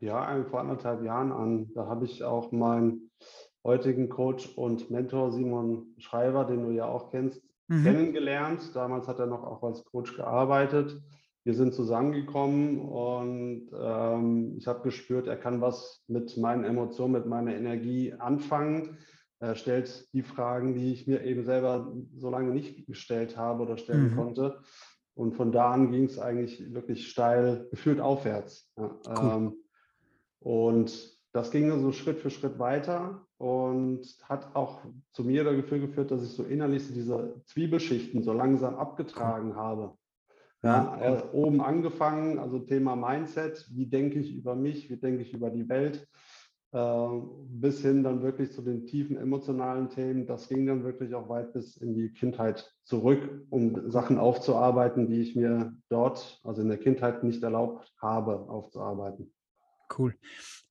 ja 0.01 0.45
vor 0.51 0.61
anderthalb 0.61 1.03
Jahren 1.03 1.33
an. 1.33 1.71
Da 1.75 1.87
habe 1.87 2.05
ich 2.05 2.25
auch 2.25 2.53
meinen 2.53 3.11
heutigen 3.65 4.09
Coach 4.09 4.57
und 4.57 4.91
Mentor 4.91 5.33
Simon 5.33 5.95
Schreiber, 5.99 6.45
den 6.45 6.63
du 6.63 6.71
ja 6.71 6.87
auch 6.87 7.11
kennst, 7.11 7.43
mhm. 7.69 7.83
kennengelernt. 7.83 8.75
Damals 8.75 9.09
hat 9.09 9.19
er 9.19 9.27
noch 9.27 9.45
auch 9.45 9.63
als 9.63 9.85
Coach 9.85 10.17
gearbeitet. 10.17 11.01
Wir 11.45 11.55
sind 11.55 11.75
zusammengekommen 11.75 12.79
und 12.81 13.71
ähm, 13.73 14.55
ich 14.59 14.67
habe 14.67 14.83
gespürt, 14.83 15.27
er 15.27 15.37
kann 15.37 15.61
was 15.61 16.05
mit 16.07 16.37
meinen 16.37 16.65
Emotionen, 16.65 17.13
mit 17.13 17.27
meiner 17.27 17.55
Energie 17.55 18.13
anfangen 18.13 18.99
er 19.41 19.55
stellt 19.55 20.07
die 20.13 20.23
Fragen, 20.23 20.75
die 20.75 20.93
ich 20.93 21.07
mir 21.07 21.25
eben 21.25 21.45
selber 21.45 21.91
so 22.15 22.29
lange 22.29 22.53
nicht 22.53 22.87
gestellt 22.87 23.39
habe 23.39 23.63
oder 23.63 23.79
stellen 23.79 24.11
mhm. 24.11 24.17
konnte. 24.17 24.61
Und 25.15 25.35
von 25.35 25.51
da 25.51 25.71
an 25.73 25.91
ging 25.91 26.05
es 26.05 26.19
eigentlich 26.19 26.73
wirklich 26.75 27.09
steil, 27.09 27.67
gefühlt 27.71 28.01
aufwärts. 28.01 28.71
Ja, 28.77 29.01
cool. 29.09 29.33
ähm, 29.33 29.55
und 30.41 31.21
das 31.33 31.51
ging 31.51 31.71
so 31.81 31.93
Schritt 31.93 32.19
für 32.19 32.31
Schritt 32.31 32.59
weiter 32.59 33.25
und 33.39 34.03
hat 34.25 34.55
auch 34.57 34.81
zu 35.13 35.25
mir 35.25 35.45
dafür 35.45 35.79
geführt, 35.79 36.11
dass 36.11 36.25
ich 36.25 36.31
so 36.31 36.43
innerlich 36.43 36.93
diese 36.93 37.41
Zwiebelschichten 37.47 38.23
so 38.23 38.33
langsam 38.33 38.75
abgetragen 38.75 39.55
habe. 39.55 39.95
Ja, 40.63 40.99
ja, 41.01 41.33
oben 41.33 41.63
angefangen, 41.63 42.39
also 42.39 42.59
Thema 42.59 42.95
Mindset, 42.95 43.67
wie 43.71 43.87
denke 43.87 44.19
ich 44.19 44.35
über 44.35 44.55
mich, 44.55 44.91
wie 44.91 44.99
denke 44.99 45.23
ich 45.23 45.33
über 45.33 45.49
die 45.49 45.67
Welt, 45.71 46.07
äh, 46.73 47.09
bis 47.49 47.81
hin 47.81 48.03
dann 48.03 48.23
wirklich 48.23 48.53
zu 48.53 48.61
den 48.61 48.85
tiefen 48.85 49.17
emotionalen 49.17 49.89
Themen. 49.89 50.27
Das 50.27 50.49
ging 50.49 50.67
dann 50.67 50.85
wirklich 50.85 51.15
auch 51.15 51.31
weit 51.31 51.55
bis 51.55 51.79
in 51.79 51.95
die 51.95 52.13
Kindheit 52.13 52.71
zurück, 52.85 53.47
um 53.49 53.91
Sachen 53.91 54.19
aufzuarbeiten, 54.19 55.09
die 55.09 55.23
ich 55.23 55.35
mir 55.35 55.75
dort, 55.89 56.41
also 56.45 56.61
in 56.61 56.69
der 56.69 56.79
Kindheit, 56.79 57.25
nicht 57.25 57.43
erlaubt 57.43 57.95
habe, 57.99 58.41
aufzuarbeiten. 58.51 59.33
Cool. 59.97 60.15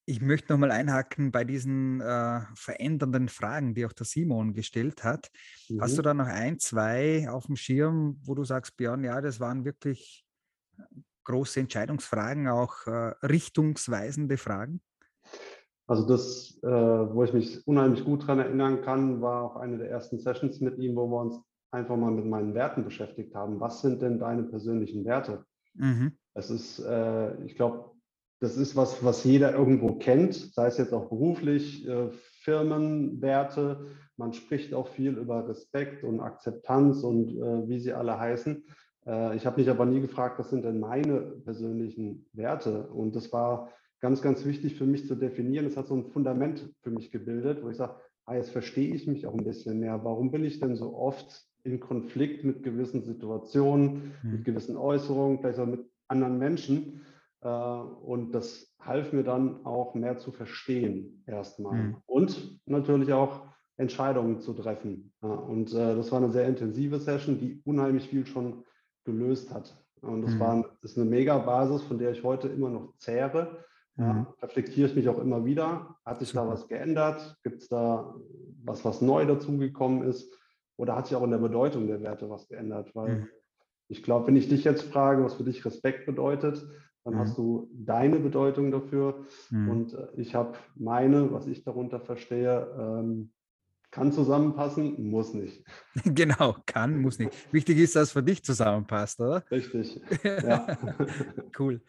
Ich 0.05 0.21
möchte 0.21 0.51
nochmal 0.51 0.71
einhaken 0.71 1.31
bei 1.31 1.43
diesen 1.43 2.01
äh, 2.01 2.41
verändernden 2.55 3.29
Fragen, 3.29 3.75
die 3.75 3.85
auch 3.85 3.93
der 3.93 4.05
Simon 4.05 4.53
gestellt 4.53 5.03
hat. 5.03 5.29
Mhm. 5.69 5.81
Hast 5.81 5.97
du 5.97 6.01
mhm. 6.01 6.05
da 6.05 6.13
noch 6.15 6.27
ein, 6.27 6.59
zwei 6.59 7.29
auf 7.29 7.45
dem 7.45 7.55
Schirm, 7.55 8.19
wo 8.23 8.33
du 8.33 8.43
sagst, 8.43 8.75
Björn, 8.75 9.03
ja, 9.03 9.21
das 9.21 9.39
waren 9.39 9.65
wirklich 9.65 10.25
große 11.25 11.59
Entscheidungsfragen, 11.59 12.47
auch 12.47 12.87
äh, 12.87 13.13
richtungsweisende 13.23 14.37
Fragen? 14.37 14.81
Also 15.85 16.07
das, 16.07 16.57
äh, 16.63 16.67
wo 16.67 17.23
ich 17.23 17.33
mich 17.33 17.67
unheimlich 17.67 18.03
gut 18.03 18.23
daran 18.23 18.39
erinnern 18.39 18.81
kann, 18.81 19.21
war 19.21 19.43
auch 19.43 19.55
eine 19.57 19.77
der 19.77 19.89
ersten 19.89 20.19
Sessions 20.19 20.59
mit 20.59 20.77
ihm, 20.77 20.95
wo 20.95 21.07
wir 21.07 21.21
uns 21.21 21.39
einfach 21.71 21.97
mal 21.97 22.11
mit 22.11 22.25
meinen 22.25 22.53
Werten 22.53 22.83
beschäftigt 22.83 23.35
haben. 23.35 23.59
Was 23.59 23.81
sind 23.81 24.01
denn 24.01 24.19
deine 24.19 24.43
persönlichen 24.43 25.05
Werte? 25.05 25.45
Mhm. 25.73 26.17
Es 26.33 26.49
ist, 26.49 26.79
äh, 26.79 27.43
ich 27.43 27.55
glaube, 27.55 27.91
das 28.39 28.57
ist 28.57 28.75
was, 28.75 29.03
was 29.03 29.23
jeder 29.23 29.53
irgendwo 29.53 29.95
kennt, 29.95 30.33
sei 30.33 30.67
es 30.67 30.77
jetzt 30.77 30.93
auch 30.93 31.09
beruflich, 31.09 31.87
äh, 31.87 32.09
Firmenwerte. 32.41 33.87
Man 34.15 34.33
spricht 34.33 34.73
auch 34.73 34.87
viel 34.87 35.17
über 35.17 35.47
Respekt 35.47 36.03
und 36.03 36.19
Akzeptanz 36.21 37.03
und 37.03 37.29
äh, 37.29 37.67
wie 37.67 37.79
sie 37.79 37.93
alle 37.93 38.17
heißen. 38.17 38.63
Äh, 39.05 39.35
ich 39.35 39.45
habe 39.45 39.59
mich 39.59 39.69
aber 39.69 39.85
nie 39.85 39.99
gefragt, 39.99 40.39
was 40.39 40.49
sind 40.49 40.63
denn 40.63 40.79
meine 40.79 41.19
persönlichen 41.43 42.25
Werte? 42.33 42.87
Und 42.87 43.15
das 43.15 43.33
war 43.33 43.71
ganz, 43.99 44.21
ganz 44.21 44.45
wichtig 44.45 44.75
für 44.75 44.85
mich 44.85 45.05
zu 45.07 45.15
definieren. 45.15 45.65
Es 45.65 45.75
hat 45.75 45.87
so 45.87 45.95
ein 45.95 46.05
Fundament 46.05 46.73
für 46.81 46.91
mich 46.91 47.11
gebildet, 47.11 47.61
wo 47.61 47.69
ich 47.69 47.77
sage, 47.77 47.95
ah, 48.25 48.35
jetzt 48.35 48.51
verstehe 48.51 48.93
ich 48.93 49.05
mich 49.05 49.27
auch 49.27 49.33
ein 49.33 49.43
bisschen 49.43 49.79
mehr. 49.79 50.03
Warum 50.03 50.31
bin 50.31 50.45
ich 50.45 50.59
denn 50.59 50.77
so 50.77 50.95
oft 50.95 51.45
in 51.63 51.81
Konflikt 51.81 52.45
mit 52.45 52.63
gewissen 52.63 53.03
Situationen, 53.03 54.13
mhm. 54.23 54.31
mit 54.31 54.45
gewissen 54.45 54.77
Äußerungen, 54.77 55.39
vielleicht 55.39 55.59
auch 55.59 55.65
mit 55.65 55.85
anderen 56.07 56.37
Menschen? 56.37 57.01
Äh, 57.41 57.47
und 57.47 58.31
das 58.31 58.73
half 58.79 59.13
mir 59.13 59.23
dann 59.23 59.65
auch 59.65 59.95
mehr 59.95 60.17
zu 60.17 60.31
verstehen 60.31 61.23
erstmal 61.25 61.77
mhm. 61.77 61.97
und 62.05 62.59
natürlich 62.65 63.13
auch 63.13 63.47
Entscheidungen 63.77 64.41
zu 64.41 64.53
treffen. 64.53 65.13
Und 65.21 65.73
äh, 65.73 65.95
das 65.95 66.11
war 66.11 66.21
eine 66.21 66.31
sehr 66.31 66.47
intensive 66.47 66.99
Session, 66.99 67.39
die 67.39 67.61
unheimlich 67.63 68.09
viel 68.09 68.25
schon 68.25 68.65
gelöst 69.05 69.53
hat. 69.53 69.81
Und 70.01 70.21
das, 70.21 70.33
mhm. 70.33 70.39
war, 70.39 70.65
das 70.81 70.91
ist 70.91 70.97
eine 70.97 71.09
Mega-Basis, 71.09 71.83
von 71.83 71.97
der 71.97 72.11
ich 72.11 72.23
heute 72.23 72.49
immer 72.49 72.69
noch 72.69 72.95
zehre. 72.97 73.65
Mhm. 73.95 74.27
reflektiere 74.41 74.87
ich 74.87 74.95
mich 74.95 75.09
auch 75.09 75.19
immer 75.19 75.43
wieder. 75.43 75.97
Hat 76.05 76.19
sich 76.19 76.29
Super. 76.29 76.45
da 76.45 76.51
was 76.51 76.67
geändert? 76.69 77.37
Gibt 77.43 77.61
es 77.61 77.67
da 77.67 78.15
was, 78.63 78.85
was 78.85 79.01
neu 79.01 79.25
dazugekommen 79.25 80.03
ist? 80.03 80.33
Oder 80.77 80.95
hat 80.95 81.07
sich 81.07 81.17
auch 81.17 81.23
in 81.23 81.31
der 81.31 81.37
Bedeutung 81.37 81.87
der 81.87 82.01
Werte 82.01 82.29
was 82.29 82.47
geändert? 82.47 82.95
Weil 82.95 83.15
mhm. 83.15 83.27
ich 83.89 84.01
glaube, 84.01 84.27
wenn 84.27 84.37
ich 84.37 84.47
dich 84.47 84.63
jetzt 84.63 84.83
frage, 84.83 85.23
was 85.23 85.33
für 85.33 85.43
dich 85.43 85.65
Respekt 85.65 86.05
bedeutet, 86.05 86.65
dann 87.09 87.15
mhm. 87.15 87.23
hast 87.23 87.37
du 87.37 87.69
deine 87.73 88.19
Bedeutung 88.19 88.71
dafür 88.71 89.25
mhm. 89.49 89.69
und 89.69 89.93
äh, 89.93 90.07
ich 90.15 90.35
habe 90.35 90.57
meine, 90.75 91.31
was 91.31 91.47
ich 91.47 91.63
darunter 91.63 91.99
verstehe. 91.99 92.67
Ähm, 92.77 93.31
kann 93.91 94.11
zusammenpassen, 94.11 95.09
muss 95.09 95.33
nicht. 95.33 95.63
Genau, 96.05 96.55
kann, 96.67 97.01
muss 97.01 97.17
nicht. 97.17 97.31
Wichtig 97.51 97.79
ist, 97.79 97.95
dass 97.95 98.03
es 98.03 98.11
für 98.11 98.21
dich 98.21 98.43
zusammenpasst, 98.43 99.19
oder? 99.19 99.43
Richtig. 99.49 99.99
Ja. 100.23 100.77
cool. 101.57 101.81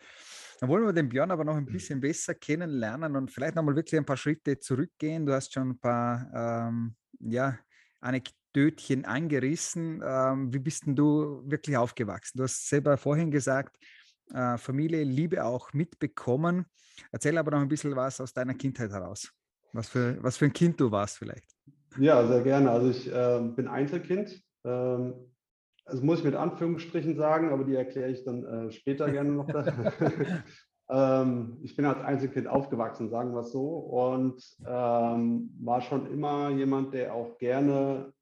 Dann 0.61 0.69
wollen 0.71 0.85
wir 0.85 0.93
den 0.93 1.09
Björn 1.09 1.31
aber 1.31 1.45
noch 1.45 1.57
ein 1.57 1.67
bisschen 1.67 2.01
besser 2.01 2.35
kennenlernen 2.35 3.17
und 3.17 3.31
vielleicht 3.31 3.55
nochmal 3.55 3.77
wirklich 3.77 3.99
ein 3.99 4.07
paar 4.07 4.17
Schritte 4.17 4.59
zurückgehen. 4.59 5.27
Du 5.27 5.33
hast 5.33 5.53
schon 5.53 5.71
ein 5.71 5.79
paar 5.79 6.69
ähm, 6.69 6.95
ja, 7.19 7.59
Anekdötchen 8.01 9.05
angerissen. 9.05 10.03
Ähm, 10.05 10.53
wie 10.53 10.59
bist 10.59 10.87
denn 10.87 10.97
du 10.97 11.43
wirklich 11.47 11.77
aufgewachsen? 11.77 12.39
Du 12.39 12.45
hast 12.45 12.69
selber 12.69 12.97
vorhin 12.97 13.31
gesagt, 13.31 13.77
äh, 14.35 14.59
Familie, 14.59 15.05
Liebe 15.05 15.45
auch 15.45 15.73
mitbekommen. 15.73 16.67
Erzähl 17.13 17.39
aber 17.39 17.53
noch 17.53 17.61
ein 17.61 17.69
bisschen 17.69 17.95
was 17.97 18.21
aus 18.21 18.33
deiner 18.33 18.55
Kindheit 18.55 18.91
heraus. 18.91 19.33
Was 19.73 19.89
für, 19.89 20.23
was 20.23 20.37
für 20.37 20.47
ein 20.47 20.53
Kind 20.53 20.81
du 20.81 20.91
warst 20.91 21.19
vielleicht. 21.19 21.49
Ja, 21.99 22.27
sehr 22.27 22.43
gerne. 22.43 22.71
Also 22.71 22.91
ich 22.91 23.13
äh, 23.13 23.41
bin 23.55 23.69
Einzelkind. 23.69 24.43
Ähm, 24.65 25.15
das 25.85 26.03
muss 26.03 26.21
ich 26.21 26.25
mit 26.25 26.35
Anführungsstrichen 26.35 27.17
sagen, 27.17 27.51
aber 27.51 27.65
die 27.65 27.75
erkläre 27.75 28.11
ich 28.11 28.25
dann 28.25 28.45
äh, 28.45 28.71
später 28.71 29.11
gerne 29.11 29.31
noch. 29.31 29.49
ähm, 30.89 31.59
ich 31.63 31.75
bin 31.77 31.85
als 31.85 32.01
Einzelkind 32.01 32.47
aufgewachsen, 32.47 33.11
sagen 33.11 33.33
wir 33.33 33.41
es 33.41 33.53
so, 33.53 33.79
und 33.79 34.43
ähm, 34.67 35.51
war 35.61 35.81
schon 35.81 36.11
immer 36.13 36.51
jemand, 36.51 36.95
der 36.95 37.15
auch 37.15 37.39
gerne 37.39 38.13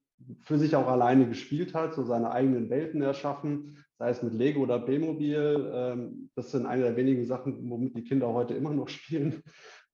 für 0.40 0.58
sich 0.58 0.74
auch 0.74 0.88
alleine 0.88 1.28
gespielt 1.28 1.74
hat, 1.74 1.94
so 1.94 2.04
seine 2.04 2.32
eigenen 2.32 2.70
Welten 2.70 3.02
erschaffen, 3.02 3.84
sei 3.98 4.10
es 4.10 4.22
mit 4.22 4.34
Lego 4.34 4.60
oder 4.60 4.78
B-Mobil. 4.78 5.70
Ähm, 5.72 6.30
das 6.34 6.50
sind 6.52 6.66
eine 6.66 6.82
der 6.82 6.96
wenigen 6.96 7.24
Sachen, 7.26 7.68
womit 7.68 7.96
die 7.96 8.04
Kinder 8.04 8.32
heute 8.32 8.54
immer 8.54 8.70
noch 8.70 8.88
spielen. 8.88 9.42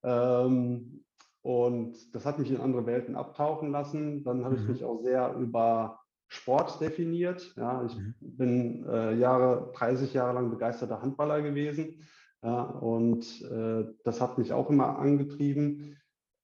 Ähm, 0.03 1.03
und 1.41 2.15
das 2.15 2.25
hat 2.25 2.39
mich 2.39 2.49
in 2.49 2.59
andere 2.59 2.85
Welten 2.85 3.15
abtauchen 3.15 3.71
lassen. 3.71 4.23
Dann 4.23 4.45
habe 4.45 4.55
mhm. 4.55 4.61
ich 4.61 4.67
mich 4.67 4.83
auch 4.83 5.01
sehr 5.01 5.35
über 5.35 5.99
Sport 6.27 6.81
definiert. 6.81 7.53
Ja, 7.55 7.85
ich 7.85 7.95
mhm. 7.95 8.15
bin 8.19 8.85
äh, 8.87 9.15
Jahre, 9.15 9.71
30 9.75 10.13
Jahre 10.13 10.33
lang 10.33 10.49
begeisterter 10.49 11.01
Handballer 11.01 11.41
gewesen. 11.41 12.01
Ja, 12.43 12.61
und 12.61 13.41
äh, 13.41 13.85
das 14.03 14.21
hat 14.21 14.37
mich 14.37 14.53
auch 14.53 14.69
immer 14.69 14.99
angetrieben 14.99 15.97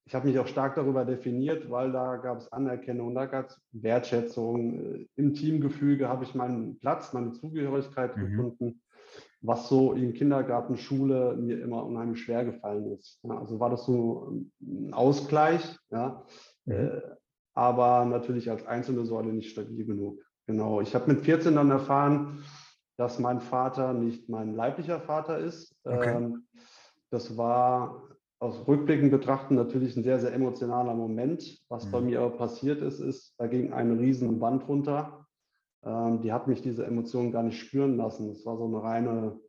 ich 0.05 0.15
habe 0.15 0.27
mich 0.27 0.39
auch 0.39 0.47
stark 0.47 0.75
darüber 0.75 1.05
definiert, 1.05 1.69
weil 1.69 1.91
da 1.91 2.17
gab 2.17 2.39
es 2.39 2.51
Anerkennung, 2.51 3.13
da 3.13 3.25
gab 3.25 3.47
es 3.47 3.61
Wertschätzung. 3.71 5.07
Im 5.15 5.33
Teamgefüge 5.33 6.09
habe 6.09 6.23
ich 6.23 6.35
meinen 6.35 6.79
Platz, 6.79 7.13
meine 7.13 7.33
Zugehörigkeit 7.33 8.17
mhm. 8.17 8.21
gefunden, 8.21 8.81
was 9.41 9.69
so 9.69 9.93
in 9.93 10.13
Kindergarten, 10.13 10.77
Schule 10.77 11.35
mir 11.37 11.61
immer 11.61 11.85
unheimlich 11.85 12.21
schwer 12.21 12.45
gefallen 12.45 12.91
ist. 12.91 13.19
Ja, 13.23 13.37
also 13.37 13.59
war 13.59 13.69
das 13.69 13.85
so 13.85 14.43
ein 14.61 14.93
Ausgleich, 14.93 15.77
ja, 15.91 16.25
mhm. 16.65 16.73
äh, 16.73 17.01
aber 17.53 18.05
natürlich 18.05 18.49
als 18.49 18.65
einzelne 18.65 19.05
Säule 19.05 19.33
nicht 19.33 19.51
stabil 19.51 19.85
genug. 19.85 20.19
Genau. 20.47 20.81
Ich 20.81 20.95
habe 20.95 21.11
mit 21.11 21.21
14 21.21 21.55
dann 21.55 21.69
erfahren, 21.69 22.43
dass 22.97 23.19
mein 23.19 23.39
Vater 23.39 23.93
nicht 23.93 24.29
mein 24.29 24.55
leiblicher 24.55 24.99
Vater 24.99 25.37
ist. 25.37 25.75
Okay. 25.83 26.15
Ähm, 26.15 26.47
das 27.09 27.37
war 27.37 28.03
aus 28.41 28.67
Rückblicken 28.67 29.11
betrachten 29.11 29.53
natürlich 29.53 29.95
ein 29.95 30.03
sehr, 30.03 30.19
sehr 30.19 30.33
emotionaler 30.33 30.95
Moment. 30.95 31.63
Was 31.69 31.85
mhm. 31.85 31.91
bei 31.91 32.01
mir 32.01 32.21
aber 32.21 32.37
passiert 32.37 32.81
ist, 32.81 32.99
ist, 32.99 33.35
da 33.37 33.45
ging 33.45 33.71
eine 33.71 33.99
riesen 33.99 34.41
Wand 34.41 34.67
runter. 34.67 35.27
Ähm, 35.83 36.21
die 36.21 36.33
hat 36.33 36.47
mich 36.47 36.63
diese 36.63 36.83
Emotionen 36.85 37.31
gar 37.31 37.43
nicht 37.43 37.59
spüren 37.59 37.97
lassen. 37.97 38.31
Es 38.31 38.43
war 38.43 38.57
so 38.57 38.65
eine 38.65 38.81
reine, 38.81 39.39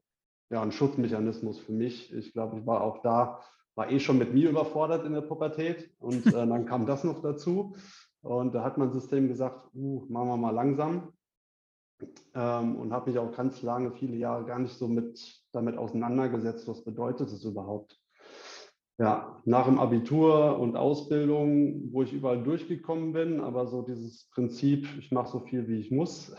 ja, 0.51 0.61
ein 0.61 0.73
Schutzmechanismus 0.73 1.59
für 1.59 1.73
mich. 1.73 2.13
Ich 2.13 2.35
glaube, 2.35 2.59
ich 2.59 2.67
war 2.67 2.83
auch 2.83 3.01
da, 3.01 3.41
war 3.77 3.91
eh 3.91 3.99
schon 3.99 4.19
mit 4.19 4.35
mir 4.35 4.51
überfordert 4.51 5.07
in 5.07 5.15
der 5.15 5.23
Pubertät 5.23 5.91
und 5.99 6.27
äh, 6.27 6.47
dann 6.47 6.67
kam 6.67 6.85
das 6.85 7.03
noch 7.03 7.23
dazu. 7.23 7.75
Und 8.21 8.55
da 8.55 8.63
hat 8.63 8.77
mein 8.77 8.93
System 8.93 9.27
gesagt, 9.27 9.71
uh, 9.75 10.05
machen 10.11 10.29
wir 10.29 10.37
mal 10.37 10.51
langsam. 10.51 11.15
Ähm, 12.35 12.77
und 12.77 12.93
habe 12.93 13.09
mich 13.09 13.19
auch 13.19 13.35
ganz 13.35 13.63
lange, 13.63 13.93
viele 13.93 14.17
Jahre 14.17 14.45
gar 14.45 14.59
nicht 14.59 14.75
so 14.75 14.87
mit 14.87 15.43
damit 15.53 15.79
auseinandergesetzt, 15.79 16.69
was 16.69 16.85
bedeutet 16.85 17.29
es 17.29 17.43
überhaupt 17.45 18.02
ja, 18.99 19.41
nach 19.45 19.67
dem 19.67 19.79
Abitur 19.79 20.59
und 20.59 20.77
Ausbildung, 20.77 21.93
wo 21.93 22.03
ich 22.03 22.13
überall 22.13 22.43
durchgekommen 22.43 23.13
bin, 23.13 23.41
aber 23.41 23.67
so 23.67 23.83
dieses 23.83 24.29
Prinzip, 24.31 24.87
ich 24.99 25.11
mache 25.11 25.31
so 25.31 25.41
viel, 25.41 25.67
wie 25.69 25.81
ich 25.81 25.91
muss, 25.91 26.35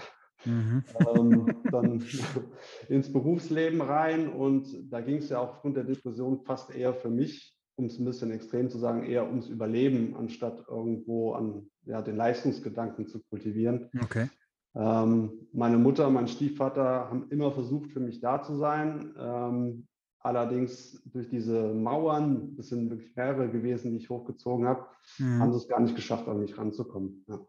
mhm. 0.46 0.84
ähm, 1.16 1.46
dann 1.72 2.04
ins 2.90 3.12
Berufsleben 3.12 3.82
rein. 3.82 4.30
Und 4.30 4.92
da 4.92 5.02
ging 5.02 5.18
es 5.18 5.30
ja 5.30 5.40
auch 5.40 5.56
aufgrund 5.56 5.78
der 5.78 5.84
Depression 5.84 6.42
fast 6.46 6.74
eher 6.74 6.94
für 6.94 7.10
mich, 7.10 7.58
um 7.76 7.86
es 7.86 8.00
ein 8.00 8.06
bisschen 8.06 8.32
extrem 8.32 8.70
zu 8.70 8.78
sagen, 8.78 9.04
eher 9.04 9.28
ums 9.28 9.50
Überleben, 9.50 10.16
anstatt 10.16 10.64
irgendwo 10.68 11.34
an 11.34 11.70
ja, 11.86 12.02
den 12.02 12.16
Leistungsgedanken 12.16 13.08
zu 13.08 13.22
kultivieren. 13.30 13.90
Okay. 14.02 14.30
Ähm, 14.76 15.48
meine 15.54 15.78
Mutter, 15.78 16.10
mein 16.10 16.28
Stiefvater 16.28 17.10
haben 17.10 17.30
immer 17.30 17.52
versucht, 17.52 17.92
für 17.92 18.00
mich 18.00 18.22
da 18.22 18.42
zu 18.42 18.56
sein. 18.56 19.14
Ähm, 19.18 19.88
Allerdings 20.24 21.04
durch 21.12 21.28
diese 21.28 21.74
Mauern, 21.74 22.56
das 22.56 22.70
sind 22.70 22.90
wirklich 22.90 23.14
mehrere 23.14 23.50
gewesen, 23.50 23.92
die 23.92 23.98
ich 23.98 24.10
hochgezogen 24.10 24.66
habe, 24.66 24.86
mhm. 25.20 25.40
haben 25.40 25.52
sie 25.52 25.58
es 25.58 25.68
gar 25.68 25.82
nicht 25.82 25.96
geschafft, 25.96 26.30
an 26.30 26.40
mich 26.40 26.58
ranzukommen. 26.58 27.26
Ja. 27.28 27.40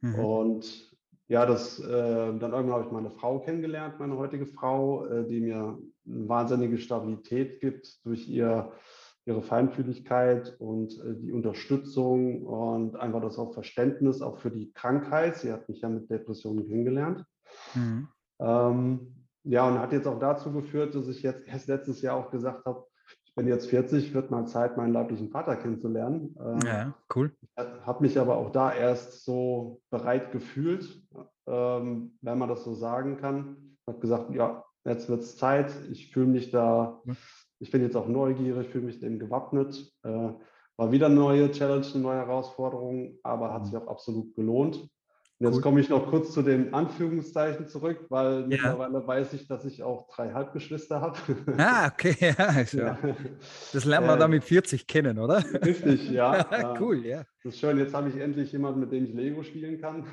Mhm. 0.00 0.14
Und 0.14 0.96
ja, 1.26 1.44
das, 1.44 1.80
äh, 1.80 1.86
dann 1.88 2.40
irgendwann 2.40 2.72
habe 2.72 2.84
ich 2.84 2.92
meine 2.92 3.10
Frau 3.10 3.40
kennengelernt, 3.40 3.98
meine 3.98 4.16
heutige 4.16 4.46
Frau, 4.46 5.06
äh, 5.06 5.26
die 5.26 5.40
mir 5.40 5.76
eine 6.06 6.28
wahnsinnige 6.28 6.78
Stabilität 6.78 7.60
gibt 7.60 8.06
durch 8.06 8.28
ihr, 8.28 8.72
ihre 9.26 9.42
Feinfühligkeit 9.42 10.54
und 10.60 10.92
äh, 11.00 11.16
die 11.16 11.32
Unterstützung 11.32 12.46
und 12.46 12.94
einfach 12.94 13.20
das 13.20 13.38
auch 13.38 13.54
Verständnis 13.54 14.22
auch 14.22 14.38
für 14.38 14.52
die 14.52 14.72
Krankheit. 14.72 15.36
Sie 15.36 15.52
hat 15.52 15.68
mich 15.68 15.80
ja 15.80 15.88
mit 15.88 16.08
Depressionen 16.08 16.64
kennengelernt. 16.66 17.24
Mhm. 17.74 18.08
Ähm, 18.38 19.17
ja, 19.44 19.66
und 19.66 19.78
hat 19.78 19.92
jetzt 19.92 20.06
auch 20.06 20.18
dazu 20.18 20.52
geführt, 20.52 20.94
dass 20.94 21.08
ich 21.08 21.22
jetzt 21.22 21.46
erst 21.46 21.68
letztes 21.68 22.02
Jahr 22.02 22.16
auch 22.16 22.30
gesagt 22.30 22.64
habe, 22.66 22.84
ich 23.24 23.34
bin 23.34 23.46
jetzt 23.46 23.68
40, 23.70 24.12
wird 24.14 24.30
mal 24.30 24.46
Zeit, 24.46 24.76
meinen 24.76 24.92
leiblichen 24.92 25.30
Vater 25.30 25.56
kennenzulernen. 25.56 26.36
Ähm, 26.40 26.58
ja, 26.66 26.94
cool. 27.14 27.32
Habe 27.56 28.02
mich 28.02 28.18
aber 28.18 28.36
auch 28.36 28.50
da 28.50 28.72
erst 28.72 29.24
so 29.24 29.80
bereit 29.90 30.32
gefühlt, 30.32 31.02
ähm, 31.46 32.18
wenn 32.20 32.38
man 32.38 32.48
das 32.48 32.64
so 32.64 32.74
sagen 32.74 33.16
kann. 33.16 33.76
Habe 33.86 34.00
gesagt, 34.00 34.34
ja, 34.34 34.64
jetzt 34.84 35.08
wird 35.08 35.20
es 35.20 35.36
Zeit. 35.36 35.72
Ich 35.90 36.12
fühle 36.12 36.26
mich 36.26 36.50
da, 36.50 37.00
ich 37.60 37.70
bin 37.70 37.82
jetzt 37.82 37.96
auch 37.96 38.08
neugierig, 38.08 38.68
fühle 38.68 38.86
mich 38.86 39.00
dem 39.00 39.18
gewappnet. 39.18 39.92
Äh, 40.02 40.32
war 40.76 40.92
wieder 40.92 41.06
eine 41.06 41.16
neue 41.16 41.50
Challenge, 41.50 41.86
eine 41.92 42.02
neue 42.02 42.18
Herausforderung, 42.18 43.18
aber 43.22 43.52
hat 43.52 43.62
mhm. 43.62 43.66
sich 43.66 43.76
auch 43.76 43.88
absolut 43.88 44.34
gelohnt. 44.34 44.88
Und 45.40 45.52
jetzt 45.52 45.62
komme 45.62 45.80
ich 45.80 45.88
noch 45.88 46.08
kurz 46.08 46.32
zu 46.32 46.42
den 46.42 46.74
Anführungszeichen 46.74 47.68
zurück, 47.68 48.06
weil 48.08 48.40
ja. 48.40 48.46
mittlerweile 48.46 49.06
weiß 49.06 49.34
ich, 49.34 49.46
dass 49.46 49.64
ich 49.64 49.84
auch 49.84 50.08
drei 50.08 50.32
Halbgeschwister 50.32 51.00
habe. 51.00 51.16
Ah, 51.56 51.86
okay, 51.86 52.16
ja. 52.38 52.62
ja. 52.72 52.98
Das 53.72 53.84
lernt 53.84 54.06
man 54.06 54.16
äh, 54.16 54.20
dann 54.20 54.30
mit 54.30 54.42
40 54.42 54.86
kennen, 54.88 55.18
oder? 55.18 55.44
Richtig, 55.64 56.10
ja. 56.10 56.74
cool, 56.80 57.06
ja. 57.06 57.24
Das 57.44 57.54
ist 57.54 57.60
schön, 57.60 57.78
jetzt 57.78 57.94
habe 57.94 58.08
ich 58.08 58.16
endlich 58.16 58.50
jemanden, 58.50 58.80
mit 58.80 58.90
dem 58.90 59.04
ich 59.04 59.14
Lego 59.14 59.44
spielen 59.44 59.80
kann. 59.80 60.04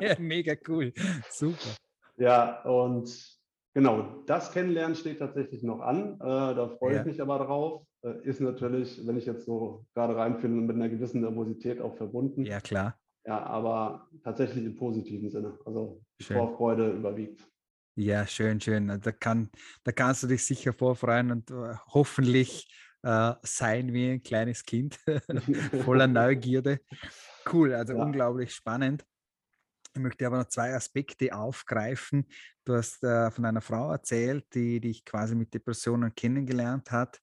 ja, 0.00 0.16
mega 0.18 0.54
cool, 0.66 0.92
super. 1.30 1.70
Ja, 2.16 2.62
und 2.62 3.36
Genau, 3.76 4.22
das 4.24 4.52
Kennenlernen 4.52 4.96
steht 4.96 5.18
tatsächlich 5.18 5.62
noch 5.62 5.80
an. 5.80 6.14
Äh, 6.14 6.24
da 6.24 6.74
freue 6.78 6.98
ich 6.98 7.04
mich 7.04 7.20
aber 7.20 7.38
drauf. 7.40 7.82
Äh, 8.02 8.26
ist 8.26 8.40
natürlich, 8.40 9.06
wenn 9.06 9.18
ich 9.18 9.26
jetzt 9.26 9.44
so 9.44 9.84
gerade 9.92 10.16
reinfinde, 10.16 10.62
mit 10.62 10.76
einer 10.76 10.88
gewissen 10.88 11.20
Nervosität 11.20 11.82
auch 11.82 11.94
verbunden. 11.94 12.46
Ja, 12.46 12.60
klar. 12.60 12.98
Ja, 13.26 13.42
aber 13.44 14.08
tatsächlich 14.22 14.64
im 14.64 14.76
positiven 14.76 15.28
Sinne. 15.30 15.58
Also 15.64 16.00
die 16.20 16.24
Vorfreude 16.24 16.92
überwiegt. 16.92 17.42
Ja, 17.96 18.26
schön, 18.26 18.60
schön. 18.60 19.00
Da, 19.00 19.12
kann, 19.12 19.50
da 19.82 19.90
kannst 19.90 20.22
du 20.22 20.26
dich 20.26 20.44
sicher 20.44 20.72
vorfreuen 20.72 21.30
und 21.32 21.50
uh, 21.50 21.74
hoffentlich 21.88 22.68
uh, 23.04 23.32
sein 23.42 23.92
wie 23.92 24.10
ein 24.10 24.22
kleines 24.22 24.64
Kind 24.64 24.98
voller 25.84 26.06
Neugierde. 26.06 26.80
Cool, 27.50 27.74
also 27.74 27.94
ja. 27.94 28.04
unglaublich 28.04 28.54
spannend. 28.54 29.04
Ich 29.94 30.00
möchte 30.00 30.26
aber 30.26 30.38
noch 30.38 30.48
zwei 30.48 30.74
Aspekte 30.74 31.34
aufgreifen. 31.34 32.28
Du 32.64 32.74
hast 32.74 33.02
äh, 33.02 33.30
von 33.30 33.46
einer 33.46 33.62
Frau 33.62 33.90
erzählt, 33.90 34.44
die 34.52 34.78
dich 34.78 35.04
quasi 35.06 35.34
mit 35.34 35.54
Depressionen 35.54 36.14
kennengelernt 36.14 36.90
hat. 36.90 37.18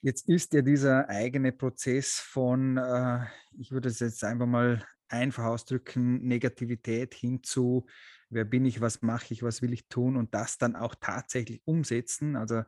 Jetzt 0.00 0.26
ist 0.26 0.54
ja 0.54 0.62
dieser 0.62 1.06
eigene 1.08 1.52
Prozess 1.52 2.14
von, 2.14 2.78
äh, 2.78 3.26
ich 3.58 3.72
würde 3.72 3.90
es 3.90 4.00
jetzt 4.00 4.24
einfach 4.24 4.46
mal 4.46 4.82
einfach 5.12 5.44
ausdrücken, 5.44 6.26
Negativität 6.26 7.14
hin 7.14 7.42
zu, 7.42 7.86
wer 8.30 8.44
bin 8.44 8.64
ich, 8.64 8.80
was 8.80 9.02
mache 9.02 9.32
ich, 9.34 9.42
was 9.42 9.62
will 9.62 9.72
ich 9.72 9.88
tun 9.88 10.16
und 10.16 10.34
das 10.34 10.58
dann 10.58 10.76
auch 10.76 10.94
tatsächlich 10.94 11.62
umsetzen. 11.64 12.36
Also 12.36 12.64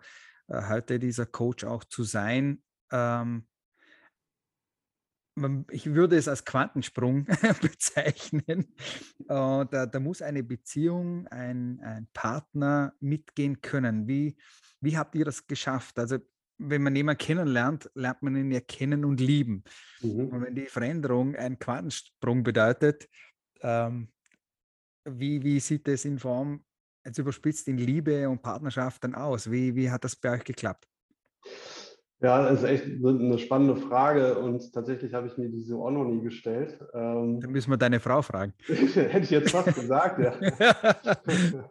äh, 0.49 0.69
heute 0.69 0.99
dieser 0.99 1.27
Coach 1.27 1.65
auch 1.65 1.85
zu 1.85 2.05
sein, 2.05 2.63
ähm, 2.93 3.47
ich 5.71 5.87
würde 5.87 6.17
es 6.17 6.29
als 6.29 6.45
Quantensprung 6.45 7.25
bezeichnen. 7.61 8.73
Uh, 9.23 9.65
da, 9.65 9.87
da, 9.87 9.99
muss 9.99 10.23
eine 10.23 10.45
Beziehung, 10.45 11.27
ein, 11.27 11.81
ein, 11.81 12.07
Partner 12.13 12.95
mitgehen 13.01 13.61
können. 13.61 14.07
Wie, 14.07 14.37
wie 14.81 14.97
habt 14.97 15.17
ihr 15.17 15.25
das 15.25 15.47
geschafft? 15.49 15.99
Also 15.99 16.19
wenn 16.59 16.83
man 16.83 16.95
jemanden 16.95 17.19
kennenlernt, 17.19 17.91
lernt 17.95 18.23
man 18.23 18.37
ihn 18.37 18.51
ja 18.51 18.61
kennen 18.61 19.05
und 19.05 19.21
lieben. 19.21 19.65
Mhm. 20.01 20.29
Und 20.29 20.43
wenn 20.43 20.55
die 20.55 20.67
Veränderung 20.67 21.35
ein 21.37 21.59
Quantensprung 21.59 22.43
bedeutet, 22.43 23.09
ähm, 23.61 24.09
wie, 25.05 25.43
wie 25.43 25.61
sieht 25.61 25.87
es 25.89 26.05
in 26.05 26.19
Form, 26.19 26.65
jetzt 27.05 27.19
überspitzt 27.19 27.69
in 27.69 27.79
Liebe 27.79 28.29
und 28.29 28.43
Partnerschaft 28.43 29.05
dann 29.05 29.15
aus? 29.15 29.51
Wie, 29.51 29.75
wie 29.75 29.91
hat 29.91 30.05
das 30.05 30.17
bei 30.17 30.33
euch 30.33 30.45
geklappt? 30.45 30.87
Ja, 32.25 32.49
das 32.49 32.63
ist 32.63 32.69
echt 32.69 32.85
eine 32.85 33.39
spannende 33.39 33.77
Frage 33.77 34.39
und 34.39 34.73
tatsächlich 34.73 35.13
habe 35.13 35.27
ich 35.27 35.37
mir 35.37 35.51
diese 35.51 35.77
auch 35.77 35.91
noch 35.91 36.05
nie 36.05 36.23
gestellt. 36.23 36.79
Ähm, 36.95 37.41
Dann 37.41 37.51
müssen 37.51 37.71
wir 37.71 37.77
deine 37.77 38.01
Frau 38.01 38.23
fragen. 38.23 38.55
Hätte 38.67 39.19
ich 39.19 39.31
jetzt 39.31 39.51
fast 39.51 39.75
gesagt, 39.75 40.19
ja. 40.21 40.35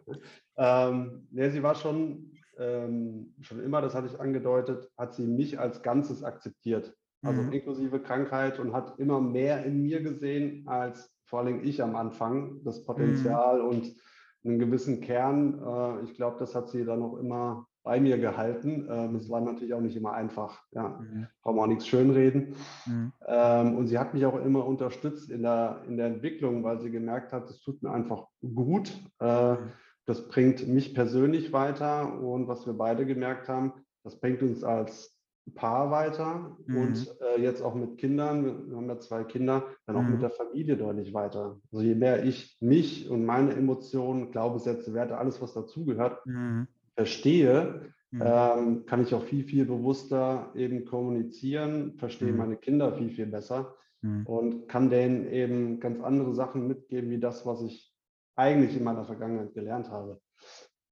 ähm, 0.88 1.26
ja. 1.32 1.50
Sie 1.50 1.62
war 1.62 1.74
schon, 1.74 2.30
ähm, 2.58 3.34
schon 3.40 3.62
immer, 3.62 3.80
das 3.80 3.94
hatte 3.94 4.06
ich 4.06 4.20
angedeutet, 4.20 4.90
hat 4.96 5.14
sie 5.14 5.26
mich 5.26 5.58
als 5.58 5.82
Ganzes 5.82 6.22
akzeptiert. 6.22 6.94
Also 7.22 7.42
mhm. 7.42 7.52
inklusive 7.52 8.00
Krankheit 8.00 8.58
und 8.58 8.74
hat 8.74 8.98
immer 8.98 9.20
mehr 9.20 9.64
in 9.64 9.82
mir 9.82 10.02
gesehen 10.02 10.68
als 10.68 11.10
vor 11.24 11.40
allem 11.40 11.64
ich 11.64 11.82
am 11.82 11.96
Anfang, 11.96 12.60
das 12.64 12.84
Potenzial 12.84 13.62
mhm. 13.62 13.68
und 13.68 13.96
einen 14.44 14.58
gewissen 14.58 15.00
Kern. 15.00 15.58
Äh, 15.58 16.04
ich 16.04 16.14
glaube, 16.14 16.36
das 16.38 16.54
hat 16.54 16.68
sie 16.68 16.84
dann 16.84 17.02
auch 17.02 17.16
immer 17.16 17.66
bei 17.82 18.00
mir 18.00 18.18
gehalten. 18.18 18.88
Ähm, 18.90 19.16
es 19.16 19.28
war 19.28 19.40
natürlich 19.40 19.74
auch 19.74 19.80
nicht 19.80 19.96
immer 19.96 20.12
einfach. 20.12 20.62
Ja, 20.72 21.00
mhm. 21.00 21.26
brauchen 21.42 21.56
wir 21.56 21.62
auch 21.62 21.66
nichts 21.66 21.86
schönreden. 21.86 22.54
Mhm. 22.86 23.12
Ähm, 23.26 23.76
und 23.76 23.86
sie 23.88 23.98
hat 23.98 24.14
mich 24.14 24.24
auch 24.26 24.36
immer 24.36 24.66
unterstützt 24.66 25.30
in 25.30 25.42
der, 25.42 25.82
in 25.86 25.96
der 25.96 26.06
Entwicklung, 26.06 26.62
weil 26.62 26.80
sie 26.80 26.90
gemerkt 26.90 27.32
hat, 27.32 27.48
es 27.50 27.60
tut 27.60 27.82
mir 27.82 27.90
einfach 27.90 28.26
gut. 28.40 28.92
Äh, 29.20 29.52
mhm. 29.52 29.72
Das 30.06 30.28
bringt 30.28 30.66
mich 30.68 30.94
persönlich 30.94 31.52
weiter. 31.52 32.20
Und 32.20 32.48
was 32.48 32.66
wir 32.66 32.74
beide 32.74 33.06
gemerkt 33.06 33.48
haben, 33.48 33.72
das 34.02 34.20
bringt 34.20 34.42
uns 34.42 34.64
als 34.64 35.12
Paar 35.54 35.90
weiter 35.90 36.56
mhm. 36.66 36.76
und 36.76 37.16
äh, 37.20 37.40
jetzt 37.42 37.60
auch 37.60 37.74
mit 37.74 37.98
Kindern, 37.98 38.70
wir 38.70 38.76
haben 38.76 38.88
ja 38.88 38.98
zwei 38.98 39.24
Kinder, 39.24 39.66
dann 39.86 39.96
auch 39.96 40.02
mhm. 40.02 40.12
mit 40.12 40.22
der 40.22 40.30
Familie 40.30 40.78
deutlich 40.78 41.12
weiter. 41.12 41.60
Also 41.70 41.84
je 41.84 41.94
mehr 41.94 42.24
ich 42.24 42.56
mich 42.60 43.10
und 43.10 43.26
meine 43.26 43.52
Emotionen, 43.52 44.30
Glaubenssätze, 44.30 44.94
Werte, 44.94 45.18
alles, 45.18 45.42
was 45.42 45.52
dazugehört, 45.52 46.24
mhm 46.24 46.66
verstehe, 46.94 47.92
mhm. 48.10 48.22
ähm, 48.24 48.86
kann 48.86 49.02
ich 49.02 49.14
auch 49.14 49.24
viel, 49.24 49.44
viel 49.44 49.66
bewusster 49.66 50.50
eben 50.54 50.84
kommunizieren, 50.84 51.94
verstehe 51.98 52.32
mhm. 52.32 52.38
meine 52.38 52.56
Kinder 52.56 52.92
viel, 52.92 53.10
viel 53.10 53.26
besser 53.26 53.74
mhm. 54.02 54.26
und 54.26 54.68
kann 54.68 54.90
denen 54.90 55.30
eben 55.30 55.80
ganz 55.80 56.00
andere 56.00 56.34
Sachen 56.34 56.66
mitgeben, 56.66 57.10
wie 57.10 57.20
das, 57.20 57.44
was 57.46 57.62
ich 57.62 57.93
eigentlich 58.36 58.76
in 58.76 58.84
meiner 58.84 59.04
Vergangenheit 59.04 59.54
gelernt 59.54 59.90
habe. 59.90 60.20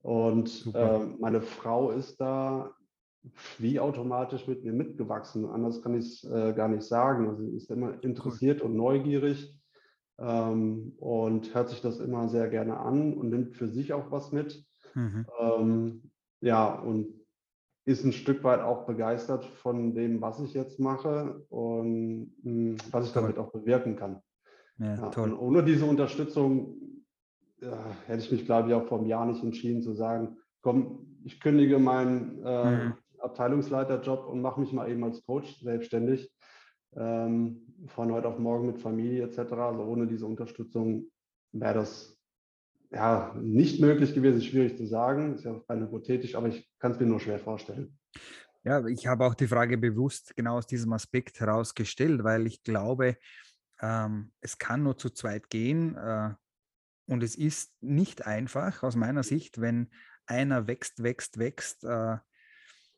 Und 0.03 0.71
äh, 0.75 0.99
meine 1.19 1.41
Frau 1.43 1.91
ist 1.91 2.21
da 2.21 2.75
wie 3.59 3.79
automatisch 3.79 4.49
mit 4.49 4.65
mir 4.65 4.73
mitgewachsen. 4.73 5.47
Anders 5.47 5.83
kann 5.83 5.95
ich 5.95 6.25
es 6.25 6.31
äh, 6.31 6.53
gar 6.55 6.69
nicht 6.69 6.83
sagen. 6.83 7.29
Also 7.29 7.45
sie 7.45 7.57
ist 7.57 7.71
immer 7.71 8.03
interessiert 8.03 8.61
cool. 8.61 8.71
und 8.71 8.77
neugierig 8.77 9.57
ähm, 10.19 10.95
und 10.99 11.55
hört 11.55 11.69
sich 11.69 11.81
das 11.81 12.01
immer 12.01 12.29
sehr 12.29 12.49
gerne 12.49 12.79
an 12.79 13.15
und 13.15 13.31
nimmt 13.31 13.55
für 13.55 13.69
sich 13.69 13.93
auch 13.93 14.11
was 14.11 14.33
mit. 14.33 14.65
Mhm. 14.95 15.27
Ähm, 15.41 16.11
ja, 16.41 16.75
und 16.75 17.23
ist 17.85 18.05
ein 18.05 18.13
Stück 18.13 18.45
weit 18.45 18.61
auch 18.61 18.87
begeistert 18.87 19.45
von 19.45 19.95
dem, 19.95 20.21
was 20.21 20.41
ich 20.41 20.55
jetzt 20.55 20.79
mache 20.79 21.45
und 21.49 22.33
mh, 22.43 22.45
hm, 22.45 22.77
was 22.91 23.07
ich 23.07 23.13
damit 23.13 23.39
auch 23.39 23.51
bewirken 23.51 23.97
kann. 23.97 24.21
Ja, 24.79 24.95
ja. 24.95 25.23
Und 25.23 25.35
ohne 25.35 25.65
diese 25.65 25.85
Unterstützung 25.85 26.77
ja, 27.63 27.97
hätte 28.07 28.23
ich 28.23 28.33
mich, 28.33 28.45
glaube 28.45 28.69
ich, 28.69 28.75
auch 28.75 28.87
vor 28.87 28.99
einem 28.99 29.07
Jahr 29.07 29.25
nicht 29.27 29.43
entschieden 29.43 29.83
zu 29.83 29.95
sagen, 29.95 30.37
komm, 30.61 31.21
ich 31.25 31.41
kündige 31.41 31.79
meinen 31.79 32.45
äh, 32.45 32.71
mhm. 32.71 32.95
Abteilungsleiterjob 33.19 34.27
und 34.27 34.43
mache 34.43 34.61
mich 34.61 34.73
mal 34.73 34.91
eben 34.91 35.05
als 35.05 35.25
Coach 35.25 35.61
selbstständig. 35.63 36.33
Ähm, 36.95 37.63
von 37.87 38.13
heute 38.13 38.29
auf 38.29 38.39
morgen 38.39 38.67
mit 38.67 38.79
Familie 38.79 39.25
etc. 39.25 39.53
Also 39.53 39.85
ohne 39.85 40.07
diese 40.07 40.27
Unterstützung 40.27 41.07
wäre 41.53 41.75
das 41.75 42.19
ja, 42.91 43.35
nicht 43.41 43.81
möglich 43.81 44.15
gewesen, 44.15 44.43
schwierig 44.43 44.77
zu 44.77 44.87
sagen, 44.87 45.35
ist 45.35 45.45
ja 45.45 45.59
rein 45.69 45.81
hypothetisch, 45.81 46.35
aber 46.35 46.49
ich 46.49 46.71
kann 46.79 46.93
es 46.93 47.01
mir 47.01 47.07
nur 47.07 47.21
schwer 47.21 47.39
vorstellen. 47.39 47.99
Ja, 48.65 48.85
ich 48.87 49.07
habe 49.07 49.25
auch 49.25 49.35
die 49.35 49.47
Frage 49.47 49.79
bewusst 49.79 50.37
genau 50.37 50.59
aus 50.59 50.67
diesem 50.67 50.93
Aspekt 50.93 51.41
herausgestellt, 51.41 52.23
weil 52.23 52.47
ich 52.47 52.63
glaube, 52.63 53.17
ähm, 53.81 54.33
es 54.41 54.59
kann 54.59 54.83
nur 54.83 54.99
zu 54.99 55.11
zweit 55.11 55.49
gehen 55.49 55.97
äh, 55.97 56.35
und 57.07 57.23
es 57.23 57.35
ist 57.35 57.73
nicht 57.81 58.27
einfach 58.27 58.83
aus 58.83 58.97
meiner 58.97 59.23
Sicht, 59.23 59.61
wenn 59.61 59.91
einer 60.27 60.67
wächst, 60.67 61.03
wächst, 61.03 61.39
wächst. 61.39 61.85
Äh, 61.85 62.19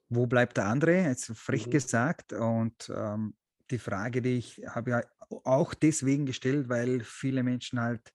wo 0.09 0.27
bleibt 0.27 0.57
der 0.57 0.67
andere? 0.67 1.03
Jetzt 1.03 1.33
frech 1.37 1.67
mhm. 1.67 1.71
gesagt. 1.71 2.33
Und 2.33 2.93
ähm, 2.95 3.35
die 3.71 3.79
Frage, 3.79 4.23
die 4.23 4.37
ich 4.37 4.63
habe 4.69 4.91
ja 4.91 5.03
auch 5.45 5.75
deswegen 5.75 6.27
gestellt, 6.27 6.69
weil 6.69 7.01
viele 7.01 7.43
Menschen 7.43 7.81
halt 7.81 8.13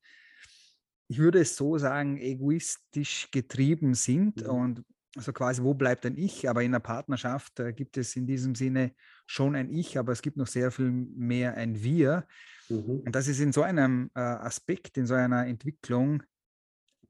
ich 1.10 1.18
würde 1.18 1.40
es 1.40 1.56
so 1.56 1.78
sagen, 1.78 2.18
egoistisch 2.20 3.30
getrieben 3.32 3.96
sind 3.96 4.44
mhm. 4.44 4.50
und 4.50 4.86
also 5.16 5.34
quasi, 5.34 5.64
wo 5.64 5.74
bleibt 5.74 6.06
ein 6.06 6.18
Ich? 6.18 6.48
Aber 6.48 6.62
in 6.62 6.72
der 6.72 6.80
Partnerschaft 6.80 7.60
äh, 7.60 7.74
gibt 7.74 7.98
es 7.98 8.16
in 8.16 8.28
diesem 8.28 8.54
Sinne 8.54 8.94
schon 9.30 9.56
ein 9.56 9.70
Ich, 9.70 10.00
aber 10.00 10.12
es 10.12 10.24
gibt 10.24 10.38
noch 10.38 10.48
sehr 10.48 10.72
viel 10.72 10.90
mehr 10.90 11.54
ein 11.54 11.84
Wir. 11.84 12.26
Mhm. 12.68 13.02
Und 13.06 13.16
das 13.16 13.28
ist 13.28 13.40
in 13.40 13.54
so 13.54 13.62
einem 13.62 14.10
äh, 14.16 14.20
Aspekt, 14.20 14.98
in 14.98 15.06
so 15.06 15.14
einer 15.14 15.46
Entwicklung 15.46 16.24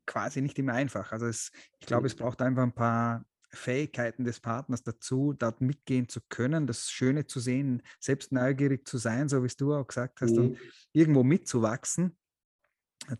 quasi 0.05 0.41
nicht 0.41 0.59
immer 0.59 0.73
einfach. 0.73 1.13
Also 1.13 1.27
es, 1.27 1.51
ich 1.79 1.87
glaube, 1.87 2.01
mhm. 2.01 2.07
es 2.07 2.15
braucht 2.15 2.41
einfach 2.41 2.63
ein 2.63 2.75
paar 2.75 3.25
Fähigkeiten 3.51 4.25
des 4.25 4.41
Partners 4.41 4.83
dazu, 4.83 5.33
dort 5.33 5.61
mitgehen 5.61 6.09
zu 6.09 6.19
können, 6.27 6.67
das 6.67 6.91
Schöne 6.91 7.25
zu 7.25 7.39
sehen, 7.39 7.81
selbst 8.01 8.33
neugierig 8.33 8.85
zu 8.85 8.97
sein, 8.97 9.29
so 9.29 9.41
wie 9.41 9.51
du 9.57 9.73
auch 9.73 9.87
gesagt 9.87 10.19
hast, 10.19 10.37
und 10.37 10.51
mhm. 10.51 10.57
irgendwo 10.91 11.23
mitzuwachsen 11.23 12.17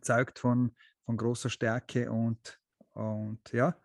zeugt 0.02 0.40
von, 0.40 0.76
von 1.06 1.16
großer 1.16 1.50
Stärke 1.50 2.12
und, 2.12 2.60
und 2.92 3.40
ja, 3.54 3.80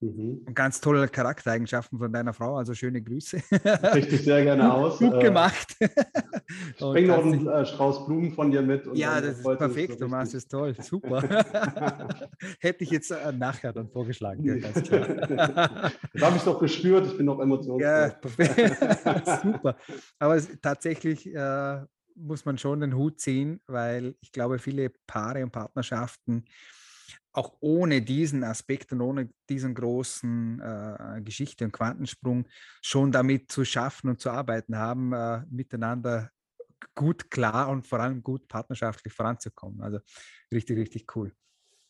Mhm. 0.00 0.42
Und 0.46 0.54
ganz 0.54 0.80
tolle 0.80 1.08
Charaktereigenschaften 1.08 1.98
von 1.98 2.12
deiner 2.12 2.34
Frau, 2.34 2.56
also 2.56 2.74
schöne 2.74 3.02
Grüße. 3.02 3.38
Richtig 3.94 4.22
sehr 4.22 4.42
gerne 4.44 4.72
aus. 4.72 4.98
Gut 4.98 5.14
äh, 5.14 5.20
gemacht. 5.20 5.76
Ich 6.76 6.80
bringe 6.80 7.08
noch 7.08 7.24
einen 7.24 7.48
äh, 7.48 7.64
Strauß 7.64 8.06
Blumen 8.06 8.32
von 8.32 8.50
dir 8.50 8.60
mit. 8.60 8.86
ja, 8.94 9.20
das 9.20 9.38
ist 9.38 9.44
perfekt, 9.44 10.00
du 10.00 10.08
machst 10.08 10.34
es 10.34 10.46
toll, 10.46 10.76
super. 10.78 11.22
Hätte 12.60 12.84
ich 12.84 12.90
jetzt 12.90 13.10
äh, 13.10 13.32
nachher 13.32 13.72
dann 13.72 13.88
vorgeschlagen. 13.88 14.44
Ja, 14.44 14.56
ganz 14.56 14.82
klar. 14.82 15.90
das 16.12 16.22
habe 16.22 16.36
ich 16.36 16.42
doch 16.42 16.60
gespürt, 16.60 17.06
ich 17.06 17.16
bin 17.16 17.26
noch 17.26 17.40
emotionsvoll. 17.40 17.80
Ja, 17.80 18.08
perfekt. 18.10 19.42
super. 19.42 19.76
Aber 20.18 20.36
es, 20.36 20.48
tatsächlich 20.60 21.34
äh, 21.34 21.80
muss 22.14 22.44
man 22.44 22.58
schon 22.58 22.80
den 22.80 22.94
Hut 22.94 23.20
ziehen, 23.20 23.60
weil 23.66 24.14
ich 24.20 24.30
glaube, 24.30 24.58
viele 24.58 24.90
Paare 25.06 25.42
und 25.42 25.50
Partnerschaften 25.50 26.44
auch 27.32 27.56
ohne 27.60 28.02
diesen 28.02 28.44
Aspekt 28.44 28.92
und 28.92 29.00
ohne 29.00 29.30
diesen 29.48 29.74
großen 29.74 30.60
äh, 30.60 31.20
Geschichte 31.22 31.64
und 31.64 31.72
Quantensprung 31.72 32.46
schon 32.82 33.12
damit 33.12 33.50
zu 33.50 33.64
schaffen 33.64 34.10
und 34.10 34.20
zu 34.20 34.30
arbeiten 34.30 34.76
haben, 34.76 35.12
äh, 35.12 35.42
miteinander 35.50 36.30
gut 36.94 37.30
klar 37.30 37.68
und 37.68 37.86
vor 37.86 38.00
allem 38.00 38.22
gut 38.22 38.46
partnerschaftlich 38.48 39.12
voranzukommen. 39.12 39.80
Also 39.80 39.98
richtig, 40.52 40.78
richtig 40.78 41.16
cool. 41.16 41.32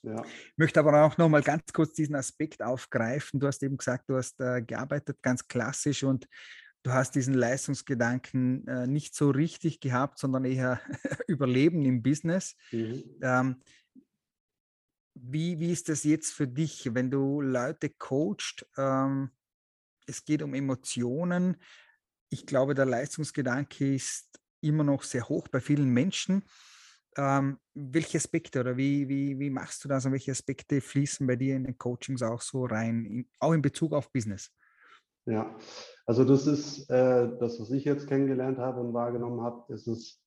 Ja. 0.03 0.23
Ich 0.25 0.59
möchte 0.59 0.81
aber 0.81 1.05
auch 1.05 1.17
noch 1.17 1.29
mal 1.29 1.43
ganz 1.43 1.73
kurz 1.73 1.95
diesen 1.95 2.15
Aspekt 2.15 2.63
aufgreifen. 2.63 3.41
Du 3.41 3.47
hast 3.47 3.63
eben 3.63 3.77
gesagt, 3.77 4.09
du 4.09 4.17
hast 4.17 4.39
äh, 4.41 4.63
gearbeitet 4.63 5.19
ganz 5.23 5.49
klassisch 5.49 6.05
und 6.05 6.29
du 6.83 6.93
hast 6.93 7.15
diesen 7.15 7.35
Leistungsgedanken 7.35 8.67
äh, 8.69 8.87
nicht 8.87 9.15
so 9.15 9.31
richtig 9.31 9.81
gehabt, 9.81 10.19
sondern 10.19 10.45
eher 10.45 10.81
Überleben 11.27 11.85
im 11.87 12.03
Business. 12.03 12.55
Mhm. 12.71 13.03
Ähm, 13.23 13.57
wie, 15.15 15.59
wie 15.61 15.71
ist 15.71 15.89
das 15.89 16.05
jetzt 16.05 16.33
für 16.33 16.49
dich, 16.49 16.95
wenn 16.95 17.11
du 17.11 17.41
Leute 17.41 17.91
coachst? 17.91 18.67
Ähm, 18.77 19.31
es 20.07 20.25
geht 20.25 20.43
um 20.43 20.55
Emotionen. 20.55 21.57
Ich 22.31 22.47
glaube, 22.47 22.75
der 22.75 22.87
Leistungsgedanke 22.87 23.95
ist 23.95 24.41
immer 24.61 24.85
noch 24.85 25.03
sehr 25.03 25.29
hoch 25.29 25.49
bei 25.49 25.61
vielen 25.61 25.91
Menschen. 25.91 26.45
Ähm, 27.17 27.59
welche 27.75 28.19
Aspekte 28.19 28.61
oder 28.61 28.77
wie, 28.77 29.09
wie, 29.09 29.39
wie 29.39 29.51
machst 29.51 29.85
du 29.85 29.89
das 29.89 30.05
und 30.05 30.13
welche 30.13 30.33
Aspekte 30.33 30.81
fließen 30.81 31.27
bei 31.27 31.37
dir 31.37 31.55
in 31.55 31.65
den 31.65 31.79
Coachings 31.79 32.23
auch 32.23 32.41
so 32.41 32.65
rein, 32.65 33.05
in, 33.05 33.29
auch 33.39 33.53
in 33.53 33.63
Bezug 33.63 33.93
auf 33.93 34.11
Business? 34.11 34.51
Ja, 35.27 35.57
also 36.07 36.25
das 36.25 36.47
ist 36.47 36.91
äh, 36.91 37.29
das, 37.39 37.61
was 37.61 37.71
ich 37.71 37.85
jetzt 37.85 38.09
kennengelernt 38.09 38.59
habe 38.59 38.81
und 38.81 38.93
wahrgenommen 38.93 39.41
habe, 39.43 39.73
ist 39.73 39.87
es, 39.87 40.21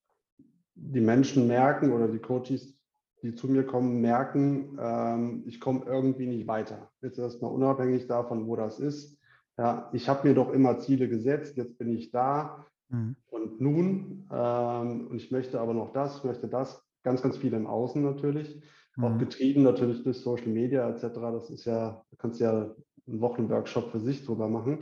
die 0.76 1.02
Menschen 1.02 1.45
merken 1.47 1.91
oder 1.91 2.08
die 2.08 2.19
Coaches, 2.19 2.77
die 3.21 3.34
zu 3.34 3.47
mir 3.47 3.65
kommen, 3.65 4.01
merken, 4.01 4.77
ähm, 4.80 5.43
ich 5.47 5.60
komme 5.60 5.86
irgendwie 5.86 6.27
nicht 6.27 6.47
weiter. 6.47 6.91
Jetzt 7.01 7.17
erstmal 7.17 7.51
unabhängig 7.51 8.08
davon, 8.08 8.47
wo 8.47 8.56
das 8.56 8.80
ist. 8.80 9.17
Ja, 9.58 9.89
ich 9.91 10.08
habe 10.08 10.27
mir 10.27 10.36
doch 10.36 10.51
immer 10.51 10.77
Ziele 10.80 11.10
gesetzt, 11.10 11.58
jetzt 11.58 11.77
bin 11.77 11.89
ich 11.95 12.12
da. 12.12 12.65
Mhm. 12.89 13.15
Und 13.30 13.60
nun, 13.60 14.27
ähm, 14.32 15.08
und 15.08 15.17
ich 15.17 15.32
möchte 15.32 15.60
aber 15.60 15.73
noch 15.73 15.93
das, 15.93 16.23
möchte 16.23 16.47
das, 16.47 16.84
ganz, 17.03 17.21
ganz 17.21 17.38
viel 17.38 17.53
im 17.53 17.65
Außen 17.65 18.03
natürlich. 18.03 18.62
Mhm. 18.95 19.03
Auch 19.03 19.17
getrieben 19.17 19.63
natürlich 19.63 20.03
durch 20.03 20.17
Social 20.19 20.47
Media 20.47 20.88
etc. 20.89 21.08
Das 21.15 21.49
ist 21.49 21.65
ja, 21.65 22.03
da 22.10 22.17
kannst 22.17 22.39
du 22.39 22.43
ja 22.43 22.75
einen 23.08 23.21
Wochenworkshop 23.21 23.91
für 23.91 23.99
sich 23.99 24.25
drüber 24.25 24.47
machen. 24.47 24.80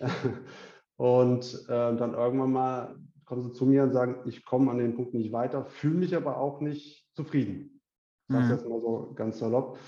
und 0.96 1.64
äh, 1.68 1.96
dann 1.96 2.14
irgendwann 2.14 2.52
mal 2.52 2.96
kommen 3.24 3.44
sie 3.44 3.52
zu 3.52 3.64
mir 3.64 3.84
und 3.84 3.92
sagen, 3.92 4.16
ich 4.26 4.44
komme 4.44 4.70
an 4.70 4.76
den 4.76 4.94
Punkt 4.94 5.14
nicht 5.14 5.32
weiter, 5.32 5.64
fühle 5.64 6.00
mich 6.00 6.14
aber 6.14 6.36
auch 6.36 6.60
nicht 6.60 7.01
zufrieden. 7.14 7.80
Ich 8.28 8.34
sage 8.34 8.46
mhm. 8.46 8.50
jetzt 8.52 8.68
mal 8.68 8.80
so 8.80 9.12
ganz 9.14 9.38
salopp. 9.38 9.78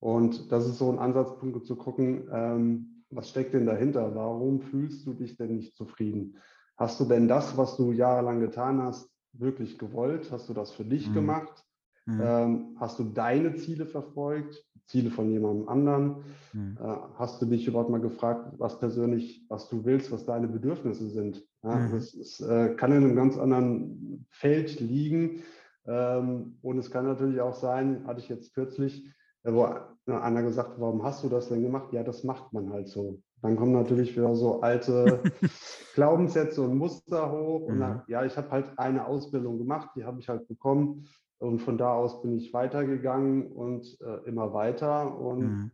Und 0.00 0.50
das 0.50 0.66
ist 0.66 0.78
so 0.78 0.90
ein 0.90 0.98
Ansatzpunkt 0.98 1.64
zu 1.66 1.76
gucken, 1.76 2.28
ähm, 2.32 3.04
was 3.10 3.28
steckt 3.28 3.54
denn 3.54 3.66
dahinter? 3.66 4.14
Warum 4.14 4.60
fühlst 4.60 5.06
du 5.06 5.14
dich 5.14 5.36
denn 5.36 5.56
nicht 5.56 5.76
zufrieden? 5.76 6.38
Hast 6.76 6.98
du 6.98 7.04
denn 7.04 7.28
das, 7.28 7.56
was 7.56 7.76
du 7.76 7.92
jahrelang 7.92 8.40
getan 8.40 8.82
hast, 8.82 9.10
wirklich 9.32 9.78
gewollt? 9.78 10.30
Hast 10.32 10.48
du 10.48 10.54
das 10.54 10.72
für 10.72 10.84
dich 10.84 11.08
mhm. 11.10 11.14
gemacht? 11.14 11.64
Mhm. 12.06 12.20
Ähm, 12.20 12.76
hast 12.80 12.98
du 12.98 13.04
deine 13.04 13.54
Ziele 13.54 13.86
verfolgt, 13.86 14.64
Ziele 14.86 15.10
von 15.10 15.30
jemandem 15.30 15.68
anderen? 15.68 16.24
Mhm. 16.52 16.78
Äh, 16.80 16.96
hast 17.14 17.40
du 17.40 17.46
dich 17.46 17.68
überhaupt 17.68 17.90
mal 17.90 18.00
gefragt, 18.00 18.52
was 18.58 18.80
persönlich, 18.80 19.44
was 19.48 19.68
du 19.68 19.84
willst, 19.84 20.10
was 20.10 20.24
deine 20.24 20.48
Bedürfnisse 20.48 21.08
sind? 21.10 21.44
Ja, 21.62 21.76
mhm. 21.76 21.92
Das 21.92 22.14
ist, 22.14 22.40
äh, 22.40 22.74
kann 22.74 22.90
in 22.90 23.04
einem 23.04 23.14
ganz 23.16 23.38
anderen 23.38 24.26
Feld 24.30 24.80
liegen. 24.80 25.42
Ähm, 25.86 26.58
und 26.62 26.78
es 26.78 26.90
kann 26.90 27.06
natürlich 27.06 27.40
auch 27.40 27.54
sein, 27.54 28.06
hatte 28.06 28.20
ich 28.20 28.28
jetzt 28.28 28.54
kürzlich, 28.54 29.04
äh, 29.44 29.52
wo 29.52 29.68
einer 30.06 30.42
gesagt, 30.42 30.78
warum 30.78 31.02
hast 31.02 31.24
du 31.24 31.28
das 31.28 31.48
denn 31.48 31.62
gemacht? 31.62 31.92
Ja, 31.92 32.02
das 32.02 32.24
macht 32.24 32.52
man 32.52 32.70
halt 32.70 32.88
so. 32.88 33.20
Dann 33.40 33.56
kommen 33.56 33.72
natürlich 33.72 34.16
wieder 34.16 34.34
so 34.36 34.60
alte 34.60 35.22
Glaubenssätze 35.94 36.62
und 36.62 36.76
Muster 36.76 37.32
hoch. 37.32 37.62
Und 37.62 37.80
dann, 37.80 37.94
mhm. 37.94 38.02
ja, 38.06 38.24
ich 38.24 38.36
habe 38.36 38.50
halt 38.50 38.78
eine 38.78 39.06
Ausbildung 39.06 39.58
gemacht, 39.58 39.90
die 39.96 40.04
habe 40.04 40.20
ich 40.20 40.28
halt 40.28 40.46
bekommen. 40.48 41.08
Und 41.38 41.60
von 41.60 41.76
da 41.76 41.92
aus 41.92 42.22
bin 42.22 42.36
ich 42.36 42.54
weitergegangen 42.54 43.50
und 43.50 44.00
äh, 44.00 44.28
immer 44.28 44.54
weiter. 44.54 45.18
Und 45.18 45.40
mhm. 45.40 45.70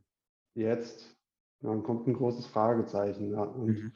jetzt, 0.55 1.15
dann 1.61 1.83
kommt 1.83 2.07
ein 2.07 2.15
großes 2.15 2.47
Fragezeichen. 2.47 3.33
Ja. 3.33 3.43
Und 3.43 3.67
mhm. 3.67 3.93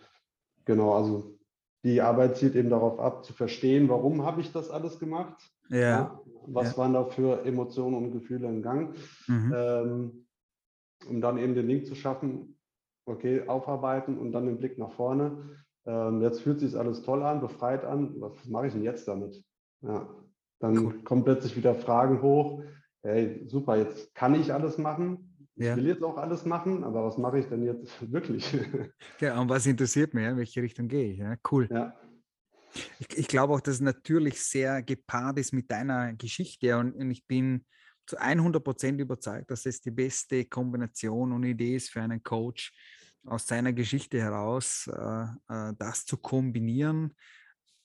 genau, 0.67 0.93
also 0.93 1.39
die 1.83 2.03
Arbeit 2.03 2.37
zielt 2.37 2.55
eben 2.55 2.71
darauf 2.71 3.01
ab, 3.01 3.25
zu 3.25 3.33
verstehen, 3.33 3.89
warum 3.89 4.23
habe 4.23 4.43
ich 4.43 4.53
das 4.53 4.71
alles 4.71 4.99
gemacht? 4.99 5.51
Ja. 5.73 5.81
ja 5.81 6.23
was 6.47 6.73
ja. 6.73 6.79
waren 6.79 6.93
da 6.93 7.05
für 7.05 7.45
Emotionen 7.45 7.97
und 7.97 8.13
Gefühle 8.13 8.49
im 8.49 8.63
Gang? 8.63 8.95
Mhm. 9.29 9.55
Ähm, 9.55 10.27
um 11.09 11.21
dann 11.21 11.39
eben 11.39 11.55
den 11.55 11.67
Link 11.67 11.87
zu 11.87 11.95
schaffen, 11.95 12.59
okay, 13.07 13.47
aufarbeiten 13.49 14.19
und 14.19 14.33
dann 14.33 14.47
den 14.47 14.59
Blick 14.59 14.79
nach 14.79 14.93
vorne. 14.93 15.57
Ähm, 15.85 16.23
jetzt 16.23 16.43
fühlt 16.43 16.61
sich 16.61 16.77
alles 16.77 17.03
toll 17.03 17.23
an, 17.23 17.41
befreit 17.41 17.85
an. 17.85 18.21
Was 18.21 18.47
mache 18.47 18.69
ich 18.69 18.73
denn 18.73 18.85
jetzt 18.85 19.09
damit? 19.09 19.43
Ja, 19.81 20.09
dann 20.61 20.79
cool. 20.79 21.03
kommen 21.03 21.25
plötzlich 21.25 21.57
wieder 21.57 21.75
Fragen 21.75 22.23
hoch. 22.23 22.63
Hey, 23.03 23.45
super, 23.49 23.77
jetzt 23.77 24.15
kann 24.15 24.35
ich 24.35 24.53
alles 24.53 24.79
machen. 24.79 25.29
Ich 25.57 25.67
ja. 25.67 25.77
will 25.77 25.87
jetzt 25.87 26.03
auch 26.03 26.17
alles 26.17 26.47
machen, 26.47 26.85
aber 26.85 27.05
was 27.05 27.19
mache 27.19 27.41
ich 27.41 27.47
denn 27.47 27.65
jetzt 27.65 27.91
wirklich? 28.13 28.57
Ja, 29.19 29.41
und 29.41 29.49
was 29.49 29.67
interessiert 29.67 30.15
mich? 30.15 30.25
In 30.25 30.37
welche 30.37 30.63
Richtung 30.63 30.87
gehe 30.87 31.11
ich? 31.11 31.19
Ja, 31.19 31.35
cool. 31.51 31.69
Ja. 31.71 31.95
Ich, 32.99 33.19
ich 33.19 33.29
glaube 33.29 33.55
auch, 33.55 33.61
dass 33.61 33.77
es 33.77 33.81
natürlich 33.81 34.41
sehr 34.43 34.83
gepaart 34.83 35.39
ist 35.39 35.53
mit 35.53 35.71
deiner 35.71 36.15
Geschichte 36.15 36.77
und, 36.79 36.93
und 36.93 37.11
ich 37.11 37.27
bin 37.27 37.65
zu 38.07 38.17
100 38.17 38.63
Prozent 38.63 39.01
überzeugt, 39.01 39.51
dass 39.51 39.67
es 39.67 39.81
die 39.81 39.91
beste 39.91 40.45
Kombination 40.45 41.33
und 41.33 41.45
Idee 41.45 41.77
ist 41.77 41.91
für 41.91 42.03
einen 42.03 42.23
Coach, 42.23 42.73
aus 43.25 43.47
seiner 43.47 43.73
Geschichte 43.73 44.21
heraus 44.21 44.89
äh, 44.89 45.23
äh, 45.49 45.73
das 45.79 46.05
zu 46.05 46.17
kombinieren, 46.17 47.15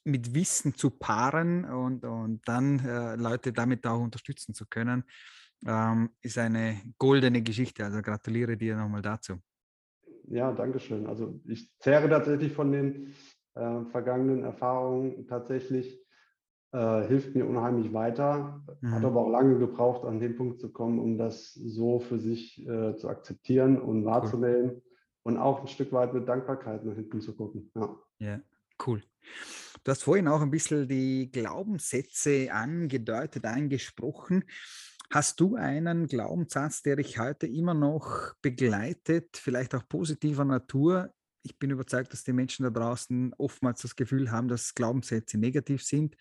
mit 0.03 0.33
Wissen 0.33 0.73
zu 0.73 0.89
paaren 0.89 1.65
und, 1.65 2.03
und 2.05 2.41
dann 2.47 2.79
äh, 2.79 3.15
Leute 3.15 3.53
damit 3.53 3.85
auch 3.85 3.99
unterstützen 3.99 4.53
zu 4.53 4.65
können, 4.65 5.03
ähm, 5.65 6.09
ist 6.21 6.37
eine 6.37 6.81
goldene 6.97 7.41
Geschichte. 7.41 7.85
Also 7.85 8.01
gratuliere 8.01 8.57
dir 8.57 8.77
nochmal 8.77 9.01
dazu. 9.01 9.35
Ja, 10.29 10.51
danke 10.51 10.79
schön. 10.79 11.05
Also 11.07 11.39
ich 11.45 11.71
zehre 11.79 12.09
tatsächlich 12.09 12.53
von 12.53 12.71
den 12.71 13.13
äh, 13.57 13.85
vergangenen 13.91 14.43
Erfahrungen 14.43 15.27
tatsächlich 15.27 16.03
äh, 16.73 17.07
hilft 17.07 17.35
mir 17.35 17.45
unheimlich 17.45 17.93
weiter. 17.93 18.63
Mhm. 18.81 18.91
Hat 18.91 19.05
aber 19.05 19.21
auch 19.21 19.29
lange 19.29 19.57
gebraucht, 19.57 20.05
an 20.05 20.19
den 20.19 20.35
Punkt 20.35 20.59
zu 20.59 20.71
kommen, 20.71 20.99
um 20.99 21.17
das 21.17 21.53
so 21.53 21.99
für 21.99 22.19
sich 22.19 22.67
äh, 22.67 22.95
zu 22.97 23.09
akzeptieren 23.09 23.81
und 23.81 24.05
wahrzunehmen 24.05 24.71
cool. 24.71 24.81
und 25.23 25.37
auch 25.37 25.61
ein 25.61 25.67
Stück 25.67 25.91
weit 25.91 26.13
mit 26.13 26.27
Dankbarkeit 26.27 26.83
nach 26.85 26.95
hinten 26.95 27.21
zu 27.21 27.35
gucken. 27.35 27.71
Ja, 27.75 27.97
ja 28.19 28.41
cool. 28.85 29.01
Du 29.83 29.91
hast 29.91 30.03
vorhin 30.03 30.27
auch 30.27 30.41
ein 30.41 30.51
bisschen 30.51 30.87
die 30.87 31.31
Glaubenssätze 31.31 32.51
angedeutet, 32.51 33.45
angesprochen. 33.45 34.43
Hast 35.09 35.39
du 35.39 35.55
einen 35.55 36.07
Glaubenssatz, 36.07 36.81
der 36.81 36.97
dich 36.97 37.17
heute 37.17 37.47
immer 37.47 37.73
noch 37.73 38.33
begleitet, 38.41 39.37
vielleicht 39.37 39.73
auch 39.73 39.87
positiver 39.87 40.43
Natur 40.43 41.13
ich 41.43 41.57
bin 41.57 41.69
überzeugt, 41.69 42.11
dass 42.13 42.23
die 42.23 42.33
Menschen 42.33 42.63
da 42.63 42.69
draußen 42.69 43.33
oftmals 43.37 43.81
das 43.81 43.95
Gefühl 43.95 44.31
haben, 44.31 44.47
dass 44.47 44.75
Glaubenssätze 44.75 45.37
negativ 45.37 45.83
sind. 45.83 46.15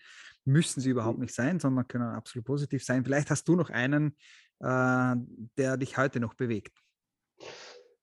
Müssen 0.45 0.81
sie 0.81 0.89
überhaupt 0.89 1.17
mhm. 1.17 1.23
nicht 1.23 1.35
sein, 1.35 1.59
sondern 1.59 1.87
können 1.87 2.05
absolut 2.05 2.45
positiv 2.45 2.83
sein. 2.83 3.03
Vielleicht 3.03 3.29
hast 3.29 3.47
du 3.47 3.55
noch 3.55 3.69
einen, 3.69 4.15
äh, 4.59 5.15
der 5.57 5.77
dich 5.77 5.97
heute 5.97 6.19
noch 6.19 6.33
bewegt. 6.33 6.77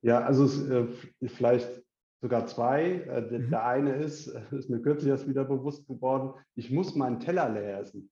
Ja, 0.03 0.21
also 0.21 0.45
äh, 0.71 0.87
vielleicht 1.29 1.69
sogar 2.21 2.47
zwei. 2.47 3.03
Äh, 3.07 3.29
der, 3.29 3.39
mhm. 3.39 3.51
der 3.51 3.67
eine 3.67 3.97
ist, 3.97 4.27
ist 4.51 4.71
mir 4.71 4.81
kürzlich 4.81 5.11
erst 5.11 5.29
wieder 5.29 5.45
bewusst 5.45 5.87
geworden, 5.87 6.35
ich 6.55 6.71
muss 6.71 6.95
meinen 6.95 7.21
Teller 7.21 7.49
leer 7.49 7.81
essen. 7.81 8.11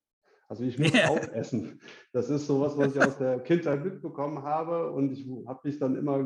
Also 0.49 0.65
ich 0.65 0.79
muss 0.79 0.93
auch 0.93 1.17
essen. 1.33 1.81
Das 2.13 2.29
ist 2.29 2.47
sowas, 2.47 2.77
was 2.77 2.95
ich 2.95 3.03
aus 3.03 3.17
der 3.17 3.41
Kindheit 3.41 3.83
mitbekommen 3.83 4.43
habe 4.43 4.91
und 4.93 5.11
ich 5.11 5.27
habe 5.47 5.61
mich 5.65 5.79
dann 5.79 5.97
immer 5.97 6.23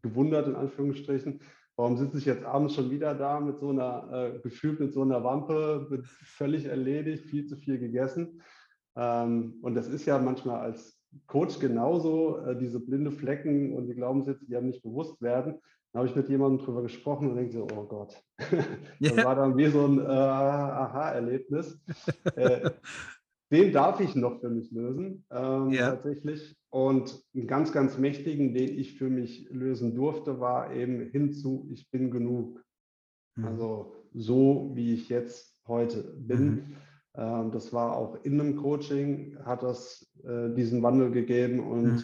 gewundert, 0.00 0.46
in 0.46 0.54
Anführungsstrichen, 0.54 1.40
Warum 1.76 1.96
sitze 1.96 2.18
ich 2.18 2.24
jetzt 2.24 2.44
abends 2.44 2.74
schon 2.74 2.90
wieder 2.90 3.14
da 3.14 3.40
mit 3.40 3.58
so 3.58 3.70
einer, 3.70 4.08
äh, 4.12 4.38
gefühlt 4.38 4.78
mit 4.78 4.92
so 4.92 5.02
einer 5.02 5.24
Wampe, 5.24 5.86
bin 5.90 6.04
völlig 6.04 6.66
erledigt, 6.66 7.24
viel 7.24 7.46
zu 7.46 7.56
viel 7.56 7.78
gegessen. 7.78 8.42
Ähm, 8.96 9.58
und 9.62 9.74
das 9.74 9.88
ist 9.88 10.06
ja 10.06 10.18
manchmal 10.18 10.60
als 10.60 11.00
Coach 11.26 11.58
genauso, 11.58 12.38
äh, 12.38 12.56
diese 12.56 12.78
blinde 12.78 13.10
Flecken 13.10 13.74
und 13.74 13.88
die 13.88 13.94
Glaubenssätze, 13.94 14.46
die 14.46 14.56
einem 14.56 14.68
nicht 14.68 14.82
bewusst 14.82 15.20
werden. 15.20 15.60
Da 15.92 16.00
habe 16.00 16.08
ich 16.08 16.16
mit 16.16 16.28
jemandem 16.28 16.64
drüber 16.64 16.82
gesprochen 16.82 17.30
und 17.30 17.36
denke 17.36 17.52
so, 17.52 17.66
oh 17.72 17.84
Gott. 17.84 18.20
das 19.00 19.24
war 19.24 19.34
dann 19.36 19.56
wie 19.56 19.66
so 19.66 19.86
ein 19.86 20.00
äh, 20.00 20.02
Aha-Erlebnis. 20.02 21.80
äh, 22.36 22.70
den 23.52 23.72
darf 23.72 24.00
ich 24.00 24.14
noch 24.16 24.40
für 24.40 24.50
mich 24.50 24.70
lösen, 24.72 25.24
ähm, 25.30 25.70
ja. 25.70 25.90
tatsächlich. 25.90 26.56
Und 26.74 27.22
einen 27.36 27.46
ganz, 27.46 27.70
ganz 27.70 27.98
mächtigen, 27.98 28.52
den 28.52 28.76
ich 28.76 28.98
für 28.98 29.08
mich 29.08 29.48
lösen 29.48 29.94
durfte, 29.94 30.40
war 30.40 30.74
eben 30.74 31.08
hinzu, 31.08 31.68
ich 31.70 31.88
bin 31.92 32.10
genug. 32.10 32.64
Mhm. 33.36 33.44
Also 33.44 33.94
so, 34.12 34.72
wie 34.74 34.92
ich 34.92 35.08
jetzt 35.08 35.56
heute 35.68 36.02
bin. 36.18 36.44
Mhm. 36.44 36.76
Ähm, 37.14 37.52
das 37.52 37.72
war 37.72 37.96
auch 37.96 38.24
in 38.24 38.40
einem 38.40 38.56
Coaching, 38.56 39.38
hat 39.44 39.62
das 39.62 40.12
äh, 40.24 40.52
diesen 40.52 40.82
Wandel 40.82 41.12
gegeben 41.12 41.60
und 41.60 41.92
mhm. 41.92 42.02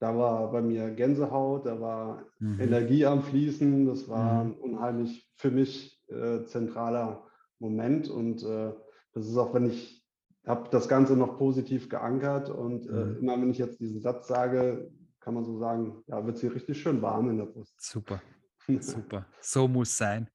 da 0.00 0.18
war 0.18 0.50
bei 0.50 0.60
mir 0.60 0.90
Gänsehaut, 0.90 1.64
da 1.64 1.80
war 1.80 2.26
mhm. 2.40 2.58
Energie 2.58 3.06
am 3.06 3.22
Fließen. 3.22 3.86
Das 3.86 4.08
war 4.08 4.42
mhm. 4.42 4.50
ein 4.50 4.56
unheimlich 4.56 5.30
für 5.36 5.52
mich 5.52 6.02
äh, 6.08 6.42
zentraler 6.46 7.22
Moment 7.60 8.10
und 8.10 8.42
äh, 8.42 8.72
das 9.12 9.28
ist 9.28 9.36
auch, 9.36 9.54
wenn 9.54 9.66
ich 9.66 10.03
habe 10.46 10.68
das 10.70 10.88
Ganze 10.88 11.16
noch 11.16 11.38
positiv 11.38 11.88
geankert 11.88 12.50
und 12.50 12.86
äh, 12.86 12.92
mhm. 12.92 13.18
immer 13.18 13.40
wenn 13.40 13.50
ich 13.50 13.58
jetzt 13.58 13.80
diesen 13.80 14.00
Satz 14.00 14.28
sage, 14.28 14.90
kann 15.20 15.34
man 15.34 15.44
so 15.44 15.58
sagen, 15.58 16.02
ja, 16.06 16.24
wird 16.24 16.36
sie 16.36 16.48
richtig 16.48 16.80
schön 16.80 17.00
warm 17.00 17.30
in 17.30 17.38
der 17.38 17.46
Brust. 17.46 17.74
Super, 17.80 18.20
super. 18.80 19.26
So 19.40 19.66
muss 19.66 19.96
sein. 19.96 20.28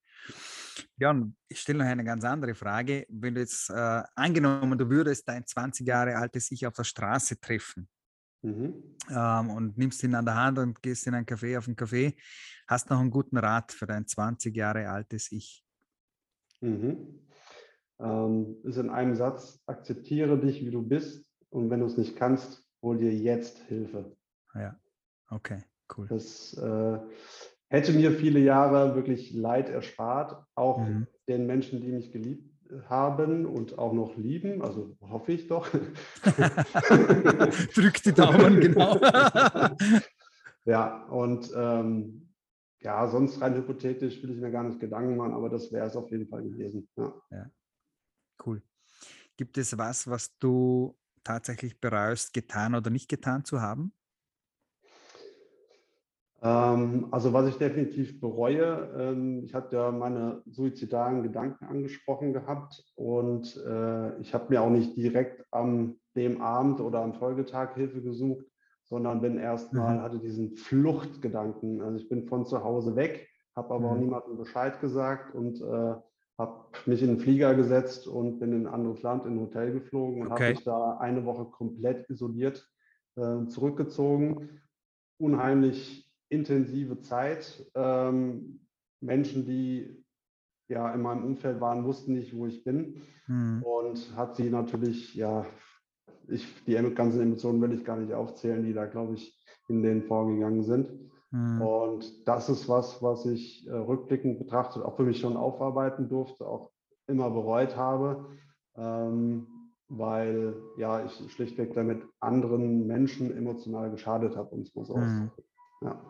Ja, 0.96 1.10
und 1.10 1.36
ich 1.48 1.60
stelle 1.60 1.78
noch 1.78 1.86
eine 1.86 2.04
ganz 2.04 2.24
andere 2.24 2.54
Frage. 2.54 3.06
Wenn 3.08 3.34
du 3.34 3.40
jetzt 3.40 3.70
äh, 3.70 4.02
angenommen, 4.14 4.78
du 4.78 4.88
würdest 4.88 5.26
dein 5.28 5.46
20 5.46 5.86
Jahre 5.86 6.16
altes 6.16 6.50
Ich 6.50 6.66
auf 6.66 6.74
der 6.74 6.84
Straße 6.84 7.40
treffen 7.40 7.88
mhm. 8.42 8.96
ähm, 9.08 9.50
und 9.50 9.78
nimmst 9.78 10.02
ihn 10.02 10.14
an 10.14 10.24
der 10.24 10.34
Hand 10.34 10.58
und 10.58 10.82
gehst 10.82 11.06
in 11.06 11.14
ein 11.14 11.24
Café 11.24 11.56
auf 11.58 11.68
ein 11.68 11.76
Café, 11.76 12.14
hast 12.66 12.90
noch 12.90 13.00
einen 13.00 13.10
guten 13.10 13.38
Rat 13.38 13.72
für 13.72 13.86
dein 13.86 14.06
20 14.06 14.54
Jahre 14.54 14.88
altes 14.88 15.30
Ich? 15.32 15.64
Mhm. 16.60 17.29
Ähm, 18.02 18.56
ist 18.62 18.78
in 18.78 18.90
einem 18.90 19.14
Satz, 19.14 19.62
akzeptiere 19.66 20.38
dich, 20.38 20.64
wie 20.64 20.70
du 20.70 20.82
bist 20.82 21.26
und 21.50 21.70
wenn 21.70 21.80
du 21.80 21.86
es 21.86 21.98
nicht 21.98 22.16
kannst, 22.16 22.64
hol 22.82 22.96
dir 22.96 23.12
jetzt 23.12 23.58
Hilfe. 23.64 24.16
Ja, 24.54 24.74
okay, 25.28 25.58
cool. 25.96 26.06
Das 26.08 26.54
äh, 26.54 26.98
hätte 27.68 27.92
mir 27.92 28.12
viele 28.12 28.40
Jahre 28.40 28.94
wirklich 28.94 29.34
Leid 29.34 29.68
erspart, 29.68 30.42
auch 30.54 30.78
mhm. 30.78 31.08
den 31.28 31.46
Menschen, 31.46 31.82
die 31.82 31.92
mich 31.92 32.10
geliebt 32.10 32.50
haben 32.88 33.46
und 33.46 33.78
auch 33.78 33.92
noch 33.92 34.16
lieben, 34.16 34.62
also 34.62 34.96
hoffe 35.00 35.32
ich 35.32 35.48
doch. 35.48 35.68
Drück 37.74 38.02
die 38.02 38.12
Daumen, 38.12 38.60
genau. 38.60 38.96
ja, 40.64 41.04
und 41.06 41.50
ähm, 41.54 42.28
ja, 42.80 43.06
sonst 43.08 43.40
rein 43.40 43.56
hypothetisch 43.56 44.22
will 44.22 44.30
ich 44.30 44.40
mir 44.40 44.50
gar 44.50 44.64
nicht 44.64 44.80
Gedanken 44.80 45.16
machen, 45.16 45.34
aber 45.34 45.50
das 45.50 45.70
wäre 45.72 45.86
es 45.86 45.96
auf 45.96 46.10
jeden 46.10 46.28
Fall 46.28 46.42
gewesen. 46.42 46.88
Ja. 46.96 47.14
ja. 47.30 47.50
Cool. 48.44 48.62
Gibt 49.36 49.58
es 49.58 49.76
was, 49.78 50.08
was 50.08 50.36
du 50.38 50.96
tatsächlich 51.24 51.80
bereust, 51.80 52.32
getan 52.32 52.74
oder 52.74 52.90
nicht 52.90 53.08
getan 53.08 53.44
zu 53.44 53.60
haben? 53.60 53.92
Ähm, 56.42 57.08
also 57.10 57.32
was 57.32 57.48
ich 57.48 57.58
definitiv 57.58 58.18
bereue, 58.20 58.90
ähm, 58.98 59.42
ich 59.44 59.54
hatte 59.54 59.76
ja 59.76 59.90
meine 59.90 60.42
suizidalen 60.46 61.22
Gedanken 61.22 61.66
angesprochen 61.66 62.32
gehabt 62.32 62.82
und 62.94 63.56
äh, 63.66 64.18
ich 64.20 64.32
habe 64.32 64.46
mir 64.48 64.62
auch 64.62 64.70
nicht 64.70 64.96
direkt 64.96 65.44
am 65.50 65.96
dem 66.16 66.40
Abend 66.40 66.80
oder 66.80 67.00
am 67.00 67.14
Folgetag 67.14 67.74
Hilfe 67.74 68.02
gesucht, 68.02 68.46
sondern 68.84 69.20
bin 69.20 69.38
erstmal, 69.38 69.98
mhm. 69.98 70.02
hatte 70.02 70.18
diesen 70.18 70.56
Fluchtgedanken. 70.56 71.82
Also 71.82 71.98
ich 71.98 72.08
bin 72.08 72.26
von 72.26 72.46
zu 72.46 72.64
Hause 72.64 72.96
weg, 72.96 73.28
habe 73.54 73.74
aber 73.74 73.80
mhm. 73.80 73.86
auch 73.86 74.00
niemandem 74.00 74.36
Bescheid 74.38 74.80
gesagt 74.80 75.34
und 75.34 75.60
äh, 75.60 75.94
habe 76.40 76.64
mich 76.86 77.02
in 77.02 77.08
den 77.08 77.20
Flieger 77.20 77.54
gesetzt 77.54 78.08
und 78.08 78.40
bin 78.40 78.52
in 78.52 78.66
ein 78.66 78.72
anderes 78.72 79.02
Land, 79.02 79.26
in 79.26 79.34
ein 79.34 79.40
Hotel 79.40 79.72
geflogen 79.72 80.22
und 80.22 80.32
okay. 80.32 80.44
habe 80.44 80.54
mich 80.54 80.64
da 80.64 80.96
eine 80.96 81.24
Woche 81.24 81.44
komplett 81.44 82.08
isoliert 82.08 82.66
äh, 83.16 83.46
zurückgezogen. 83.46 84.60
Unheimlich 85.18 86.10
intensive 86.30 87.00
Zeit. 87.00 87.70
Ähm, 87.74 88.66
Menschen, 89.00 89.44
die 89.44 90.02
ja 90.68 90.92
in 90.94 91.02
meinem 91.02 91.24
Umfeld 91.24 91.60
waren, 91.60 91.84
wussten 91.84 92.14
nicht, 92.14 92.34
wo 92.34 92.46
ich 92.46 92.64
bin. 92.64 93.02
Mhm. 93.26 93.62
Und 93.62 94.16
hat 94.16 94.36
sie 94.36 94.48
natürlich, 94.48 95.14
ja, 95.14 95.44
ich, 96.28 96.46
die 96.64 96.74
ganzen 96.94 97.20
Emotionen 97.20 97.60
will 97.60 97.72
ich 97.72 97.84
gar 97.84 97.98
nicht 97.98 98.14
aufzählen, 98.14 98.64
die 98.64 98.72
da, 98.72 98.86
glaube 98.86 99.14
ich, 99.14 99.38
in 99.68 99.82
denen 99.82 100.04
vorgegangen 100.04 100.62
sind. 100.62 101.09
Mhm. 101.30 101.62
Und 101.62 102.28
das 102.28 102.48
ist 102.48 102.68
was, 102.68 103.02
was 103.02 103.24
ich 103.26 103.66
äh, 103.66 103.72
rückblickend 103.72 104.38
betrachtet 104.38 104.82
auch 104.82 104.96
für 104.96 105.04
mich 105.04 105.20
schon 105.20 105.36
aufarbeiten 105.36 106.08
durfte, 106.08 106.46
auch 106.46 106.72
immer 107.06 107.30
bereut 107.30 107.76
habe, 107.76 108.36
ähm, 108.76 109.46
weil 109.88 110.54
ja 110.76 111.04
ich 111.04 111.32
schlichtweg 111.32 111.74
damit 111.74 112.02
anderen 112.20 112.86
Menschen 112.86 113.36
emotional 113.36 113.90
geschadet 113.90 114.36
habe, 114.36 114.50
um 114.50 114.62
es 114.62 114.74
mal 114.74 114.84
so 114.84 114.96
mhm. 114.96 115.30
Ja. 115.82 116.00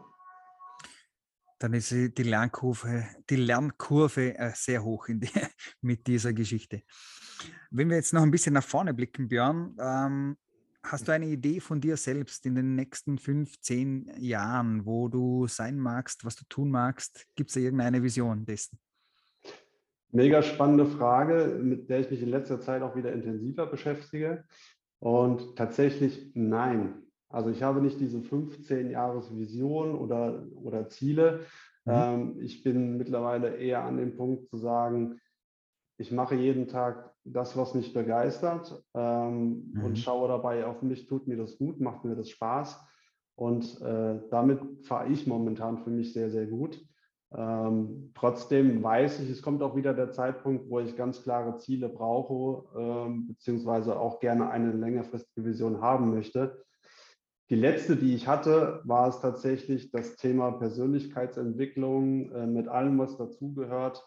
Dann 1.58 1.74
ist 1.74 1.90
die 1.90 2.22
Lernkurve, 2.22 3.04
die 3.28 3.36
Lernkurve 3.36 4.36
äh, 4.36 4.52
sehr 4.54 4.82
hoch 4.82 5.06
die, 5.08 5.28
mit 5.82 6.06
dieser 6.06 6.32
Geschichte. 6.32 6.82
Wenn 7.70 7.88
wir 7.88 7.96
jetzt 7.96 8.14
noch 8.14 8.22
ein 8.22 8.30
bisschen 8.30 8.54
nach 8.54 8.64
vorne 8.64 8.94
blicken, 8.94 9.28
Björn, 9.28 9.76
ähm, 9.78 10.36
Hast 10.82 11.08
du 11.08 11.12
eine 11.12 11.26
Idee 11.26 11.60
von 11.60 11.80
dir 11.80 11.96
selbst 11.96 12.46
in 12.46 12.54
den 12.54 12.74
nächsten 12.74 13.18
fünf, 13.18 13.60
zehn 13.60 14.10
Jahren, 14.18 14.86
wo 14.86 15.08
du 15.08 15.46
sein 15.46 15.78
magst, 15.78 16.24
was 16.24 16.36
du 16.36 16.44
tun 16.48 16.70
magst? 16.70 17.26
Gibt 17.36 17.50
es 17.50 17.54
da 17.54 17.60
irgendeine 17.60 18.02
Vision 18.02 18.44
dessen? 18.46 18.78
Mega 20.10 20.42
spannende 20.42 20.86
Frage, 20.86 21.60
mit 21.62 21.88
der 21.88 22.00
ich 22.00 22.10
mich 22.10 22.22
in 22.22 22.30
letzter 22.30 22.60
Zeit 22.60 22.82
auch 22.82 22.96
wieder 22.96 23.12
intensiver 23.12 23.66
beschäftige. 23.66 24.44
Und 24.98 25.56
tatsächlich 25.56 26.30
nein. 26.34 27.02
Also 27.28 27.50
ich 27.50 27.62
habe 27.62 27.80
nicht 27.80 28.00
diese 28.00 28.20
15 28.22 28.90
Jahres 28.90 29.36
Vision 29.36 29.94
oder, 29.94 30.46
oder 30.56 30.88
Ziele. 30.88 31.46
Mhm. 31.84 31.92
Ähm, 31.92 32.36
ich 32.40 32.62
bin 32.62 32.96
mittlerweile 32.96 33.56
eher 33.56 33.84
an 33.84 33.98
dem 33.98 34.16
Punkt 34.16 34.48
zu 34.48 34.56
sagen, 34.56 35.20
ich 35.96 36.10
mache 36.10 36.34
jeden 36.34 36.66
Tag 36.66 37.09
das, 37.24 37.56
was 37.56 37.74
mich 37.74 37.92
begeistert 37.92 38.82
ähm, 38.94 39.72
mhm. 39.72 39.84
und 39.84 39.98
schaue 39.98 40.28
dabei 40.28 40.66
auf 40.66 40.82
mich, 40.82 41.06
tut 41.06 41.26
mir 41.26 41.36
das 41.36 41.58
gut, 41.58 41.80
macht 41.80 42.04
mir 42.04 42.16
das 42.16 42.30
Spaß. 42.30 42.80
Und 43.36 43.80
äh, 43.80 44.20
damit 44.30 44.60
fahre 44.82 45.08
ich 45.08 45.26
momentan 45.26 45.78
für 45.78 45.90
mich 45.90 46.12
sehr, 46.12 46.30
sehr 46.30 46.46
gut. 46.46 46.80
Ähm, 47.32 48.10
trotzdem 48.14 48.82
weiß 48.82 49.20
ich, 49.20 49.30
es 49.30 49.40
kommt 49.40 49.62
auch 49.62 49.76
wieder 49.76 49.94
der 49.94 50.10
Zeitpunkt, 50.10 50.68
wo 50.68 50.80
ich 50.80 50.96
ganz 50.96 51.22
klare 51.22 51.56
Ziele 51.58 51.88
brauche, 51.88 52.64
ähm, 52.78 53.28
beziehungsweise 53.28 53.98
auch 53.98 54.20
gerne 54.20 54.50
eine 54.50 54.72
längerfristige 54.72 55.46
Vision 55.46 55.80
haben 55.80 56.10
möchte. 56.10 56.64
Die 57.48 57.56
letzte, 57.56 57.96
die 57.96 58.14
ich 58.14 58.26
hatte, 58.28 58.80
war 58.84 59.08
es 59.08 59.20
tatsächlich 59.20 59.90
das 59.90 60.16
Thema 60.16 60.52
Persönlichkeitsentwicklung 60.52 62.30
äh, 62.32 62.46
mit 62.46 62.68
allem, 62.68 62.98
was 62.98 63.16
dazugehört 63.16 64.04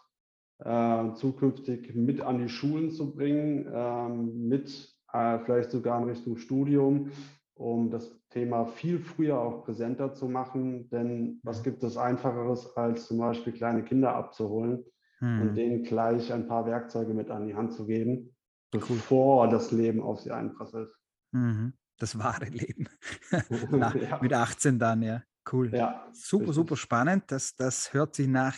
äh, 0.58 1.12
zukünftig 1.14 1.94
mit 1.94 2.20
an 2.20 2.38
die 2.38 2.48
Schulen 2.48 2.90
zu 2.90 3.14
bringen, 3.14 3.66
äh, 3.66 4.08
mit 4.08 4.94
äh, 5.12 5.38
vielleicht 5.40 5.70
sogar 5.70 6.00
in 6.02 6.08
Richtung 6.08 6.36
Studium, 6.36 7.10
um 7.54 7.90
das 7.90 8.18
Thema 8.30 8.66
viel 8.66 8.98
früher 8.98 9.38
auch 9.38 9.64
präsenter 9.64 10.12
zu 10.12 10.28
machen. 10.28 10.88
Denn 10.90 11.40
was 11.42 11.62
gibt 11.62 11.82
es 11.84 11.96
einfacheres, 11.96 12.76
als 12.76 13.06
zum 13.06 13.18
Beispiel 13.18 13.52
kleine 13.52 13.84
Kinder 13.84 14.14
abzuholen 14.14 14.84
hm. 15.18 15.42
und 15.42 15.54
denen 15.54 15.84
gleich 15.84 16.32
ein 16.32 16.48
paar 16.48 16.66
Werkzeuge 16.66 17.14
mit 17.14 17.30
an 17.30 17.46
die 17.46 17.54
Hand 17.54 17.72
zu 17.72 17.86
geben, 17.86 18.34
bevor 18.70 19.48
das 19.48 19.70
Leben 19.70 20.02
auf 20.02 20.20
sie 20.20 20.32
einprasselt. 20.32 20.90
Mhm. 21.32 21.74
Das 21.98 22.18
wahre 22.18 22.46
Leben. 22.46 22.88
Na, 23.70 23.94
ja. 23.96 24.18
Mit 24.20 24.32
18 24.32 24.78
dann, 24.78 25.02
ja. 25.02 25.22
Cool. 25.50 25.72
Ja, 25.72 26.08
super, 26.12 26.40
richtig. 26.40 26.54
super 26.54 26.76
spannend. 26.76 27.24
Das, 27.28 27.54
das 27.54 27.92
hört 27.92 28.14
sich 28.14 28.26
nach 28.26 28.56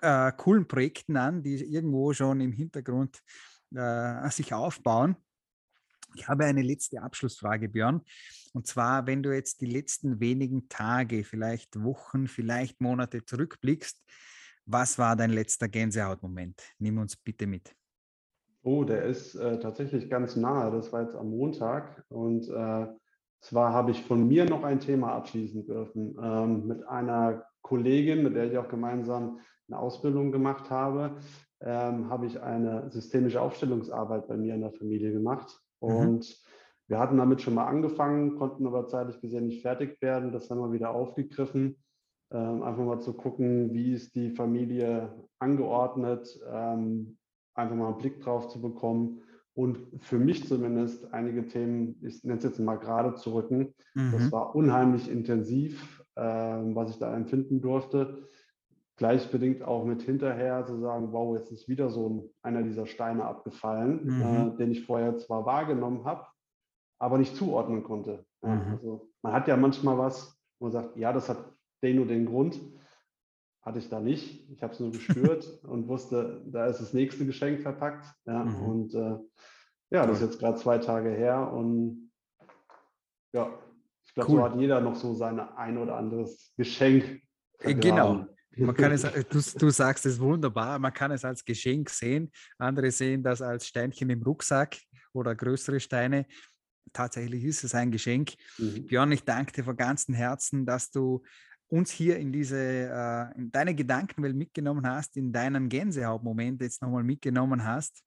äh, 0.00 0.32
coolen 0.36 0.66
Projekten 0.66 1.16
an, 1.16 1.42
die 1.42 1.56
irgendwo 1.56 2.12
schon 2.12 2.40
im 2.40 2.52
Hintergrund 2.52 3.20
äh, 3.74 4.30
sich 4.30 4.52
aufbauen. 4.52 5.16
Ich 6.14 6.28
habe 6.28 6.44
eine 6.44 6.62
letzte 6.62 7.00
Abschlussfrage, 7.02 7.68
Björn. 7.68 8.02
Und 8.52 8.66
zwar, 8.66 9.06
wenn 9.06 9.22
du 9.22 9.32
jetzt 9.32 9.60
die 9.60 9.66
letzten 9.66 10.18
wenigen 10.18 10.68
Tage, 10.68 11.22
vielleicht 11.22 11.82
Wochen, 11.82 12.26
vielleicht 12.26 12.80
Monate 12.80 13.24
zurückblickst, 13.24 14.02
was 14.66 14.98
war 14.98 15.16
dein 15.16 15.30
letzter 15.30 15.68
Gänsehautmoment? 15.68 16.60
Nimm 16.78 16.98
uns 16.98 17.16
bitte 17.16 17.46
mit. 17.46 17.74
Oh, 18.62 18.84
der 18.84 19.04
ist 19.04 19.34
äh, 19.36 19.58
tatsächlich 19.58 20.10
ganz 20.10 20.36
nahe. 20.36 20.70
Das 20.70 20.92
war 20.92 21.02
jetzt 21.02 21.14
am 21.14 21.30
Montag. 21.30 22.04
Und 22.08 22.48
äh, 22.48 22.86
zwar 23.40 23.72
habe 23.72 23.92
ich 23.92 24.02
von 24.02 24.26
mir 24.28 24.44
noch 24.44 24.64
ein 24.64 24.80
Thema 24.80 25.14
abschließen 25.14 25.64
dürfen 25.64 26.16
ähm, 26.22 26.66
mit 26.66 26.86
einer 26.86 27.46
Kollegin, 27.62 28.22
mit 28.22 28.34
der 28.34 28.50
ich 28.50 28.58
auch 28.58 28.68
gemeinsam 28.68 29.40
eine 29.70 29.80
Ausbildung 29.80 30.32
gemacht 30.32 30.70
habe, 30.70 31.16
ähm, 31.60 32.08
habe 32.10 32.26
ich 32.26 32.40
eine 32.40 32.90
systemische 32.90 33.40
Aufstellungsarbeit 33.40 34.26
bei 34.28 34.36
mir 34.36 34.54
in 34.54 34.62
der 34.62 34.72
Familie 34.72 35.12
gemacht. 35.12 35.60
Mhm. 35.80 35.88
Und 35.88 36.28
mhm. 36.28 36.34
wir 36.88 36.98
hatten 36.98 37.18
damit 37.18 37.42
schon 37.42 37.54
mal 37.54 37.66
angefangen, 37.66 38.36
konnten 38.36 38.66
aber 38.66 38.86
zeitlich 38.86 39.20
gesehen 39.20 39.46
nicht 39.46 39.62
fertig 39.62 40.00
werden. 40.02 40.32
Das 40.32 40.50
haben 40.50 40.60
wir 40.60 40.72
wieder 40.72 40.90
aufgegriffen. 40.90 41.76
Ähm, 42.32 42.62
einfach 42.62 42.84
mal 42.84 43.00
zu 43.00 43.12
gucken, 43.12 43.72
wie 43.72 43.92
ist 43.92 44.14
die 44.14 44.30
Familie 44.30 45.12
angeordnet, 45.40 46.38
ähm, 46.48 47.18
einfach 47.54 47.74
mal 47.74 47.88
einen 47.88 47.98
Blick 47.98 48.20
drauf 48.20 48.48
zu 48.48 48.60
bekommen 48.60 49.22
und 49.54 49.78
für 49.98 50.18
mich 50.18 50.46
zumindest 50.46 51.12
einige 51.12 51.46
Themen, 51.46 51.96
ich 52.02 52.22
nenne 52.22 52.38
es 52.38 52.44
jetzt 52.44 52.60
mal 52.60 52.76
gerade 52.76 53.14
zu 53.16 53.34
rücken. 53.34 53.74
Mhm. 53.94 54.12
Das 54.12 54.32
war 54.32 54.54
unheimlich 54.54 55.10
intensiv, 55.10 56.04
äh, 56.14 56.22
was 56.22 56.90
ich 56.90 56.98
da 56.98 57.14
empfinden 57.14 57.60
durfte. 57.60 58.28
Gleichbedingt 59.00 59.62
auch 59.62 59.86
mit 59.86 60.02
hinterher 60.02 60.66
zu 60.66 60.78
sagen, 60.78 61.10
wow, 61.10 61.34
jetzt 61.34 61.50
ist 61.50 61.70
wieder 61.70 61.88
so 61.88 62.06
ein, 62.10 62.30
einer 62.42 62.62
dieser 62.62 62.84
Steine 62.84 63.24
abgefallen, 63.24 64.04
mhm. 64.04 64.52
äh, 64.52 64.56
den 64.58 64.72
ich 64.72 64.84
vorher 64.84 65.16
zwar 65.16 65.46
wahrgenommen 65.46 66.04
habe, 66.04 66.26
aber 66.98 67.16
nicht 67.16 67.34
zuordnen 67.34 67.82
konnte. 67.82 68.26
Ja, 68.42 68.56
mhm. 68.56 68.72
also 68.72 69.08
man 69.22 69.32
hat 69.32 69.48
ja 69.48 69.56
manchmal 69.56 69.96
was, 69.96 70.38
wo 70.58 70.66
man 70.66 70.72
sagt, 70.72 70.98
ja, 70.98 71.14
das 71.14 71.30
hat 71.30 71.50
den 71.82 71.98
und 71.98 72.08
den 72.08 72.26
Grund. 72.26 72.60
Hatte 73.62 73.78
ich 73.78 73.88
da 73.88 74.00
nicht. 74.00 74.50
Ich 74.50 74.62
habe 74.62 74.74
es 74.74 74.80
nur 74.80 74.90
gespürt 74.90 75.46
und 75.64 75.88
wusste, 75.88 76.42
da 76.44 76.66
ist 76.66 76.82
das 76.82 76.92
nächste 76.92 77.24
Geschenk 77.24 77.62
verpackt. 77.62 78.06
Ja, 78.26 78.44
mhm. 78.44 78.62
Und 78.62 78.94
äh, 78.94 79.16
Ja, 79.88 80.06
das 80.06 80.20
ist 80.20 80.26
jetzt 80.26 80.40
gerade 80.40 80.58
zwei 80.58 80.76
Tage 80.76 81.08
her 81.08 81.50
und 81.50 82.12
ja, 83.32 83.50
ich 84.04 84.12
glaube, 84.12 84.30
cool. 84.30 84.36
so 84.40 84.44
hat 84.44 84.56
jeder 84.56 84.82
noch 84.82 84.96
so 84.96 85.14
sein 85.14 85.40
ein 85.40 85.78
oder 85.78 85.96
anderes 85.96 86.52
Geschenk. 86.58 87.22
Äh, 87.60 87.74
genau. 87.74 88.26
Man 88.56 88.74
kann 88.74 88.92
es, 88.92 89.04
äh, 89.04 89.24
du, 89.24 89.40
du 89.40 89.70
sagst 89.70 90.06
es 90.06 90.18
wunderbar, 90.18 90.78
man 90.78 90.92
kann 90.92 91.10
es 91.12 91.24
als 91.24 91.44
Geschenk 91.44 91.88
sehen. 91.90 92.30
Andere 92.58 92.90
sehen 92.90 93.22
das 93.22 93.42
als 93.42 93.66
Steinchen 93.66 94.10
im 94.10 94.22
Rucksack 94.22 94.76
oder 95.12 95.34
größere 95.34 95.80
Steine. 95.80 96.26
Tatsächlich 96.92 97.44
ist 97.44 97.62
es 97.62 97.74
ein 97.74 97.92
Geschenk. 97.92 98.32
Mhm. 98.58 98.86
Björn, 98.86 99.12
ich 99.12 99.22
danke 99.22 99.52
dir 99.52 99.64
von 99.64 99.76
ganzem 99.76 100.14
Herzen, 100.14 100.66
dass 100.66 100.90
du 100.90 101.22
uns 101.68 101.90
hier 101.92 102.18
in 102.18 102.32
diese, 102.32 102.58
äh, 102.58 103.38
in 103.38 103.52
deine 103.52 103.74
Gedankenwelt 103.74 104.34
mitgenommen 104.34 104.86
hast, 104.86 105.16
in 105.16 105.32
deinen 105.32 105.68
Gänsehautmoment 105.68 106.60
jetzt 106.60 106.82
nochmal 106.82 107.04
mitgenommen 107.04 107.64
hast 107.64 108.02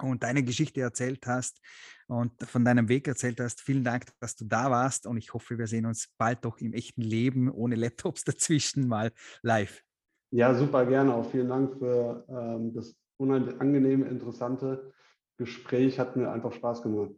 und 0.00 0.22
deine 0.22 0.42
Geschichte 0.42 0.80
erzählt 0.80 1.26
hast 1.26 1.60
und 2.06 2.32
von 2.44 2.64
deinem 2.64 2.88
Weg 2.88 3.08
erzählt 3.08 3.40
hast. 3.40 3.60
Vielen 3.60 3.84
Dank, 3.84 4.06
dass 4.20 4.36
du 4.36 4.44
da 4.44 4.70
warst 4.70 5.06
und 5.06 5.16
ich 5.16 5.34
hoffe, 5.34 5.58
wir 5.58 5.66
sehen 5.66 5.86
uns 5.86 6.08
bald 6.18 6.44
doch 6.44 6.58
im 6.58 6.72
echten 6.72 7.02
Leben 7.02 7.50
ohne 7.50 7.74
Laptops 7.74 8.24
dazwischen 8.24 8.88
mal 8.88 9.12
live. 9.42 9.82
Ja, 10.30 10.54
super 10.54 10.86
gerne. 10.86 11.14
Auch 11.14 11.30
vielen 11.30 11.48
Dank 11.48 11.78
für 11.78 12.24
ähm, 12.28 12.72
das 12.74 12.96
unangenehme, 13.18 14.06
interessante 14.06 14.92
Gespräch. 15.36 15.98
Hat 15.98 16.16
mir 16.16 16.30
einfach 16.30 16.52
Spaß 16.52 16.82
gemacht. 16.82 17.12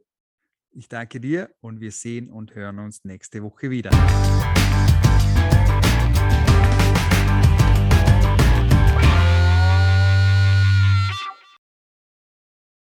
Ich 0.72 0.88
danke 0.88 1.20
dir 1.20 1.50
und 1.60 1.80
wir 1.80 1.92
sehen 1.92 2.28
und 2.28 2.56
hören 2.56 2.80
uns 2.80 3.04
nächste 3.04 3.42
Woche 3.44 3.70
wieder. 3.70 3.90